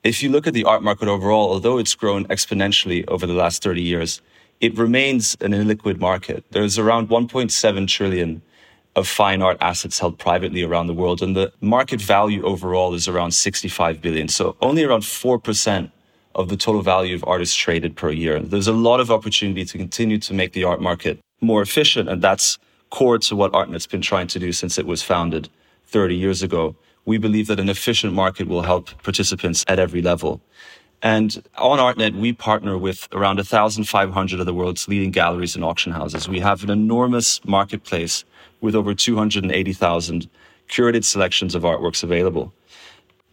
If 0.03 0.23
you 0.23 0.29
look 0.29 0.47
at 0.47 0.55
the 0.55 0.63
art 0.63 0.81
market 0.81 1.07
overall, 1.07 1.51
although 1.51 1.77
it's 1.77 1.93
grown 1.93 2.25
exponentially 2.25 3.07
over 3.07 3.27
the 3.27 3.33
last 3.33 3.61
30 3.61 3.83
years, 3.83 4.19
it 4.59 4.75
remains 4.75 5.37
an 5.41 5.51
illiquid 5.51 5.99
market. 5.99 6.43
There's 6.49 6.79
around 6.79 7.09
1.7 7.09 7.87
trillion 7.87 8.41
of 8.95 9.07
fine 9.07 9.43
art 9.43 9.57
assets 9.61 9.99
held 9.99 10.17
privately 10.17 10.63
around 10.63 10.87
the 10.87 10.95
world, 10.95 11.21
and 11.21 11.35
the 11.35 11.53
market 11.61 12.01
value 12.01 12.43
overall 12.43 12.95
is 12.95 13.07
around 13.07 13.31
65 13.31 14.01
billion. 14.01 14.27
So 14.27 14.57
only 14.59 14.83
around 14.83 15.01
4% 15.01 15.91
of 16.33 16.49
the 16.49 16.57
total 16.57 16.81
value 16.81 17.13
of 17.13 17.23
art 17.27 17.41
is 17.41 17.53
traded 17.53 17.95
per 17.95 18.09
year. 18.09 18.39
There's 18.39 18.67
a 18.67 18.73
lot 18.73 19.01
of 19.01 19.11
opportunity 19.11 19.65
to 19.65 19.77
continue 19.77 20.17
to 20.17 20.33
make 20.33 20.53
the 20.53 20.63
art 20.63 20.81
market 20.81 21.19
more 21.41 21.61
efficient, 21.61 22.09
and 22.09 22.23
that's 22.23 22.57
core 22.89 23.19
to 23.19 23.35
what 23.35 23.51
ArtNet's 23.51 23.85
been 23.85 24.01
trying 24.01 24.27
to 24.27 24.39
do 24.39 24.51
since 24.51 24.79
it 24.79 24.87
was 24.87 25.03
founded 25.03 25.47
30 25.85 26.15
years 26.15 26.41
ago 26.41 26.75
we 27.05 27.17
believe 27.17 27.47
that 27.47 27.59
an 27.59 27.69
efficient 27.69 28.13
market 28.13 28.47
will 28.47 28.61
help 28.61 28.89
participants 29.03 29.65
at 29.67 29.79
every 29.79 30.01
level. 30.01 30.41
And 31.03 31.43
on 31.57 31.79
ArtNet, 31.79 32.19
we 32.19 32.31
partner 32.31 32.77
with 32.77 33.07
around 33.11 33.37
1,500 33.37 34.39
of 34.39 34.45
the 34.45 34.53
world's 34.53 34.87
leading 34.87 35.09
galleries 35.09 35.55
and 35.55 35.65
auction 35.65 35.91
houses. 35.91 36.29
We 36.29 36.39
have 36.39 36.63
an 36.63 36.69
enormous 36.69 37.43
marketplace 37.43 38.23
with 38.61 38.75
over 38.75 38.93
280,000 38.93 40.29
curated 40.69 41.03
selections 41.03 41.55
of 41.55 41.63
artworks 41.63 42.03
available. 42.03 42.53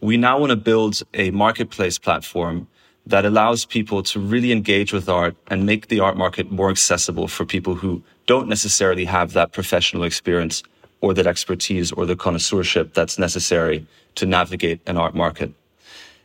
We 0.01 0.17
now 0.17 0.39
want 0.39 0.49
to 0.49 0.55
build 0.55 1.01
a 1.13 1.29
marketplace 1.31 1.99
platform 1.99 2.67
that 3.05 3.25
allows 3.25 3.65
people 3.65 4.03
to 4.03 4.19
really 4.19 4.51
engage 4.51 4.91
with 4.91 5.07
art 5.07 5.35
and 5.47 5.65
make 5.65 5.87
the 5.87 5.99
art 5.99 6.17
market 6.17 6.51
more 6.51 6.69
accessible 6.69 7.27
for 7.27 7.45
people 7.45 7.75
who 7.75 8.01
don't 8.25 8.47
necessarily 8.47 9.05
have 9.05 9.33
that 9.33 9.51
professional 9.51 10.03
experience 10.03 10.63
or 11.01 11.13
that 11.13 11.27
expertise 11.27 11.91
or 11.91 12.05
the 12.05 12.15
connoisseurship 12.15 12.93
that's 12.93 13.17
necessary 13.17 13.85
to 14.15 14.25
navigate 14.25 14.81
an 14.85 14.97
art 14.97 15.15
market. 15.15 15.53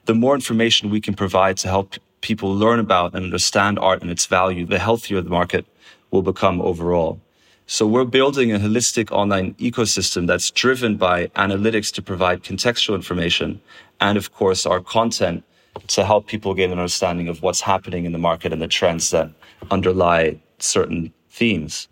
The 0.07 0.15
more 0.15 0.35
information 0.35 0.91
we 0.91 1.01
can 1.01 1.15
provide 1.15 1.57
to 1.59 1.69
help 1.69 1.95
people 2.21 2.55
learn 2.55 2.79
about 2.79 3.15
and 3.15 3.25
understand 3.25 3.79
art 3.79 4.03
and 4.03 4.11
its 4.11 4.27
value, 4.27 4.67
the 4.67 4.79
healthier 4.79 5.21
the 5.21 5.31
market 5.31 5.65
will 6.11 6.23
become 6.23 6.61
overall. 6.61 7.21
So 7.67 7.87
we're 7.87 8.05
building 8.05 8.53
a 8.53 8.59
holistic 8.59 9.11
online 9.11 9.55
ecosystem 9.55 10.27
that's 10.27 10.51
driven 10.51 10.97
by 10.97 11.29
analytics 11.29 11.91
to 11.95 12.03
provide 12.03 12.43
contextual 12.43 12.95
information 12.95 13.61
and 14.01 14.19
of 14.19 14.35
course 14.35 14.67
our 14.67 14.81
content 14.81 15.45
to 15.89 16.05
help 16.05 16.27
people 16.27 16.53
gain 16.55 16.73
an 16.73 16.79
understanding 16.79 17.29
of 17.29 17.43
what's 17.43 17.63
happening 17.63 18.05
in 18.05 18.13
the 18.13 18.19
market 18.19 18.53
and 18.53 18.61
the 18.61 18.69
trends 18.69 19.11
that 19.11 19.31
underlie 19.71 20.39
certain 20.59 21.13
themes. 21.31 21.89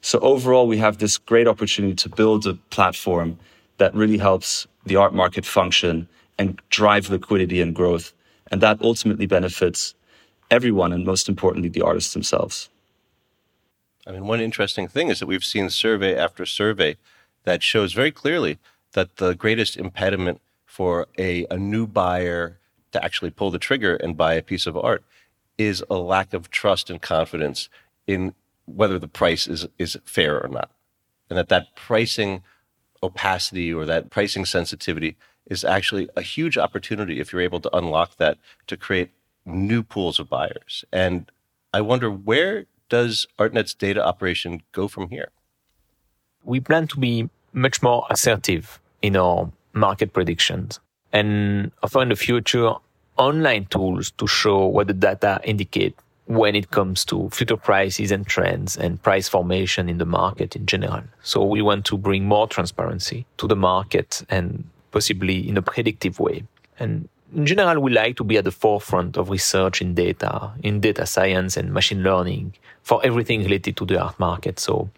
So 0.00 0.18
overall, 0.20 0.66
we 0.66 0.78
have 0.78 0.98
this 0.98 1.18
great 1.18 1.46
opportunity 1.46 1.94
to 1.94 2.08
build 2.08 2.46
a 2.46 2.54
platform 2.70 3.38
that 3.78 3.94
really 3.94 4.18
helps 4.18 4.66
the 4.84 4.96
art 4.96 5.14
market 5.14 5.44
function 5.44 6.08
and 6.38 6.60
drive 6.70 7.10
liquidity 7.10 7.60
and 7.60 7.74
growth. 7.74 8.12
And 8.50 8.60
that 8.62 8.80
ultimately 8.80 9.26
benefits 9.26 9.94
everyone 10.50 10.92
and 10.92 11.04
most 11.04 11.28
importantly, 11.28 11.68
the 11.68 11.82
artists 11.82 12.12
themselves. 12.12 12.70
I 14.06 14.12
mean, 14.12 14.26
one 14.26 14.40
interesting 14.40 14.88
thing 14.88 15.08
is 15.08 15.20
that 15.20 15.26
we've 15.26 15.44
seen 15.44 15.70
survey 15.70 16.16
after 16.16 16.46
survey 16.46 16.96
that 17.44 17.62
shows 17.62 17.92
very 17.92 18.10
clearly 18.10 18.58
that 18.92 19.16
the 19.16 19.34
greatest 19.34 19.76
impediment 19.76 20.40
for 20.66 21.06
a, 21.18 21.46
a 21.50 21.56
new 21.56 21.86
buyer 21.86 22.58
to 22.92 23.04
actually 23.04 23.30
pull 23.30 23.50
the 23.50 23.58
trigger 23.58 23.96
and 23.96 24.16
buy 24.16 24.34
a 24.34 24.42
piece 24.42 24.66
of 24.66 24.76
art 24.76 25.04
is 25.58 25.84
a 25.90 25.96
lack 25.96 26.32
of 26.32 26.50
trust 26.50 26.90
and 26.90 27.02
confidence 27.02 27.68
in 28.06 28.34
whether 28.74 28.98
the 28.98 29.08
price 29.08 29.46
is 29.46 29.66
is 29.78 29.98
fair 30.04 30.40
or 30.42 30.48
not, 30.48 30.70
and 31.28 31.38
that 31.38 31.48
that 31.48 31.74
pricing 31.74 32.42
opacity 33.02 33.72
or 33.72 33.86
that 33.86 34.10
pricing 34.10 34.44
sensitivity 34.44 35.16
is 35.46 35.64
actually 35.64 36.08
a 36.16 36.22
huge 36.22 36.56
opportunity 36.58 37.18
if 37.20 37.32
you're 37.32 37.42
able 37.42 37.60
to 37.60 37.76
unlock 37.76 38.16
that 38.16 38.38
to 38.66 38.76
create 38.76 39.10
new 39.44 39.82
pools 39.82 40.18
of 40.18 40.28
buyers. 40.28 40.84
And 40.92 41.30
I 41.72 41.80
wonder 41.80 42.10
where 42.10 42.66
does 42.88 43.26
ArtNet's 43.38 43.74
data 43.74 44.04
operation 44.04 44.62
go 44.72 44.88
from 44.88 45.08
here? 45.08 45.30
We 46.44 46.60
plan 46.60 46.86
to 46.88 46.98
be 46.98 47.28
much 47.52 47.82
more 47.82 48.06
assertive 48.10 48.80
in 49.02 49.16
our 49.16 49.50
market 49.72 50.12
predictions 50.12 50.80
and 51.12 51.72
offer 51.82 52.02
in 52.02 52.08
the 52.10 52.16
future 52.16 52.74
online 53.16 53.66
tools 53.66 54.10
to 54.12 54.26
show 54.26 54.66
what 54.66 54.86
the 54.86 54.94
data 54.94 55.40
indicate 55.44 55.94
when 56.30 56.54
it 56.54 56.70
comes 56.70 57.04
to 57.04 57.28
future 57.30 57.56
prices 57.56 58.12
and 58.12 58.24
trends 58.24 58.76
and 58.76 59.02
price 59.02 59.28
formation 59.28 59.88
in 59.88 59.98
the 59.98 60.06
market 60.06 60.54
in 60.54 60.64
general. 60.64 61.02
So 61.24 61.44
we 61.44 61.60
want 61.60 61.84
to 61.86 61.98
bring 61.98 62.24
more 62.24 62.46
transparency 62.46 63.26
to 63.38 63.48
the 63.48 63.56
market 63.56 64.22
and 64.30 64.62
possibly 64.92 65.48
in 65.48 65.56
a 65.56 65.62
predictive 65.62 66.20
way. 66.20 66.44
And 66.78 67.08
in 67.34 67.46
general, 67.46 67.82
we 67.82 67.90
like 67.90 68.16
to 68.18 68.22
be 68.22 68.36
at 68.36 68.44
the 68.44 68.52
forefront 68.52 69.16
of 69.16 69.28
research 69.28 69.82
in 69.82 69.94
data, 69.94 70.52
in 70.62 70.78
data 70.78 71.04
science 71.04 71.56
and 71.56 71.72
machine 71.72 72.04
learning 72.04 72.54
for 72.84 73.04
everything 73.04 73.42
related 73.42 73.76
to 73.78 73.84
the 73.84 74.00
art 74.00 74.16
market. 74.20 74.60
So 74.60 74.88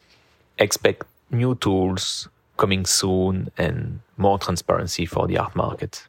expect 0.58 1.04
new 1.30 1.54
tools 1.54 2.28
coming 2.58 2.84
soon 2.84 3.50
and 3.56 4.00
more 4.18 4.38
transparency 4.38 5.06
for 5.06 5.26
the 5.26 5.38
art 5.38 5.56
market. 5.56 6.06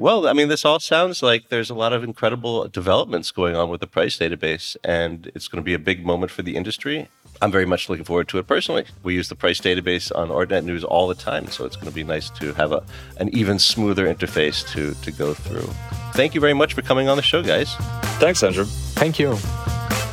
Well, 0.00 0.26
I 0.26 0.32
mean, 0.32 0.48
this 0.48 0.64
all 0.64 0.80
sounds 0.80 1.22
like 1.22 1.50
there's 1.50 1.68
a 1.68 1.74
lot 1.74 1.92
of 1.92 2.02
incredible 2.02 2.66
developments 2.68 3.30
going 3.30 3.54
on 3.54 3.68
with 3.68 3.82
the 3.82 3.86
price 3.86 4.16
database, 4.16 4.74
and 4.82 5.30
it's 5.34 5.46
going 5.46 5.62
to 5.62 5.62
be 5.62 5.74
a 5.74 5.78
big 5.78 6.06
moment 6.06 6.32
for 6.32 6.40
the 6.40 6.56
industry. 6.56 7.08
I'm 7.42 7.52
very 7.52 7.66
much 7.66 7.90
looking 7.90 8.06
forward 8.06 8.26
to 8.28 8.38
it 8.38 8.46
personally. 8.46 8.86
We 9.02 9.12
use 9.12 9.28
the 9.28 9.34
price 9.34 9.60
database 9.60 10.10
on 10.16 10.30
ArtNet 10.30 10.64
News 10.64 10.84
all 10.84 11.06
the 11.06 11.14
time, 11.14 11.48
so 11.48 11.66
it's 11.66 11.76
going 11.76 11.88
to 11.88 11.94
be 11.94 12.02
nice 12.02 12.30
to 12.30 12.54
have 12.54 12.72
a, 12.72 12.82
an 13.18 13.28
even 13.36 13.58
smoother 13.58 14.06
interface 14.06 14.66
to, 14.72 14.94
to 15.02 15.12
go 15.12 15.34
through. 15.34 15.68
Thank 16.14 16.34
you 16.34 16.40
very 16.40 16.54
much 16.54 16.72
for 16.72 16.80
coming 16.80 17.10
on 17.10 17.18
the 17.18 17.22
show, 17.22 17.42
guys. 17.42 17.74
Thanks, 18.20 18.42
Andrew. 18.42 18.64
Thank 18.64 19.18
you. 19.18 19.36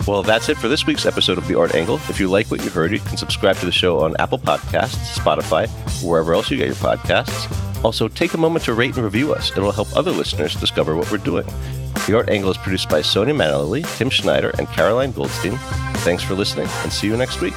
Well, 0.08 0.24
that's 0.24 0.48
it 0.48 0.58
for 0.58 0.70
this 0.70 0.86
week's 0.86 1.06
episode 1.06 1.38
of 1.38 1.50
The 1.50 1.60
Art 1.60 1.76
Angle. 1.76 1.96
If 2.08 2.18
you 2.18 2.30
like 2.30 2.50
what 2.50 2.64
you 2.64 2.70
heard, 2.70 2.94
you 2.94 3.00
can 3.00 3.18
subscribe 3.18 3.58
to 3.58 3.66
the 3.66 3.74
show 3.74 4.00
on 4.00 4.16
Apple 4.20 4.40
Podcasts, 4.40 5.18
Spotify, 5.18 5.68
wherever 6.02 6.34
else 6.34 6.50
you 6.50 6.56
get 6.56 6.68
your 6.68 6.76
podcasts. 6.76 7.84
Also, 7.84 8.08
take 8.08 8.34
a 8.34 8.38
moment 8.38 8.64
to 8.66 8.74
rate 8.74 8.96
and 8.96 9.04
review 9.04 9.34
us. 9.34 9.52
It 9.52 9.60
will 9.60 9.74
help 9.74 9.94
other 9.98 10.12
listeners 10.12 10.56
discover 10.56 10.96
what 10.96 11.12
we're 11.12 11.18
doing. 11.18 11.46
The 12.08 12.16
Art 12.16 12.30
Angle 12.30 12.52
is 12.52 12.58
produced 12.58 12.88
by 12.88 13.02
Sonia 13.02 13.34
Manley, 13.34 13.84
Tim 13.98 14.10
Schneider, 14.10 14.52
and 14.58 14.70
Caroline 14.70 15.12
Goldstein. 15.12 15.58
Thanks 15.98 16.24
for 16.24 16.36
listening, 16.36 16.70
and 16.84 16.94
see 16.94 17.08
you 17.08 17.18
next 17.18 17.42
week. 17.42 17.54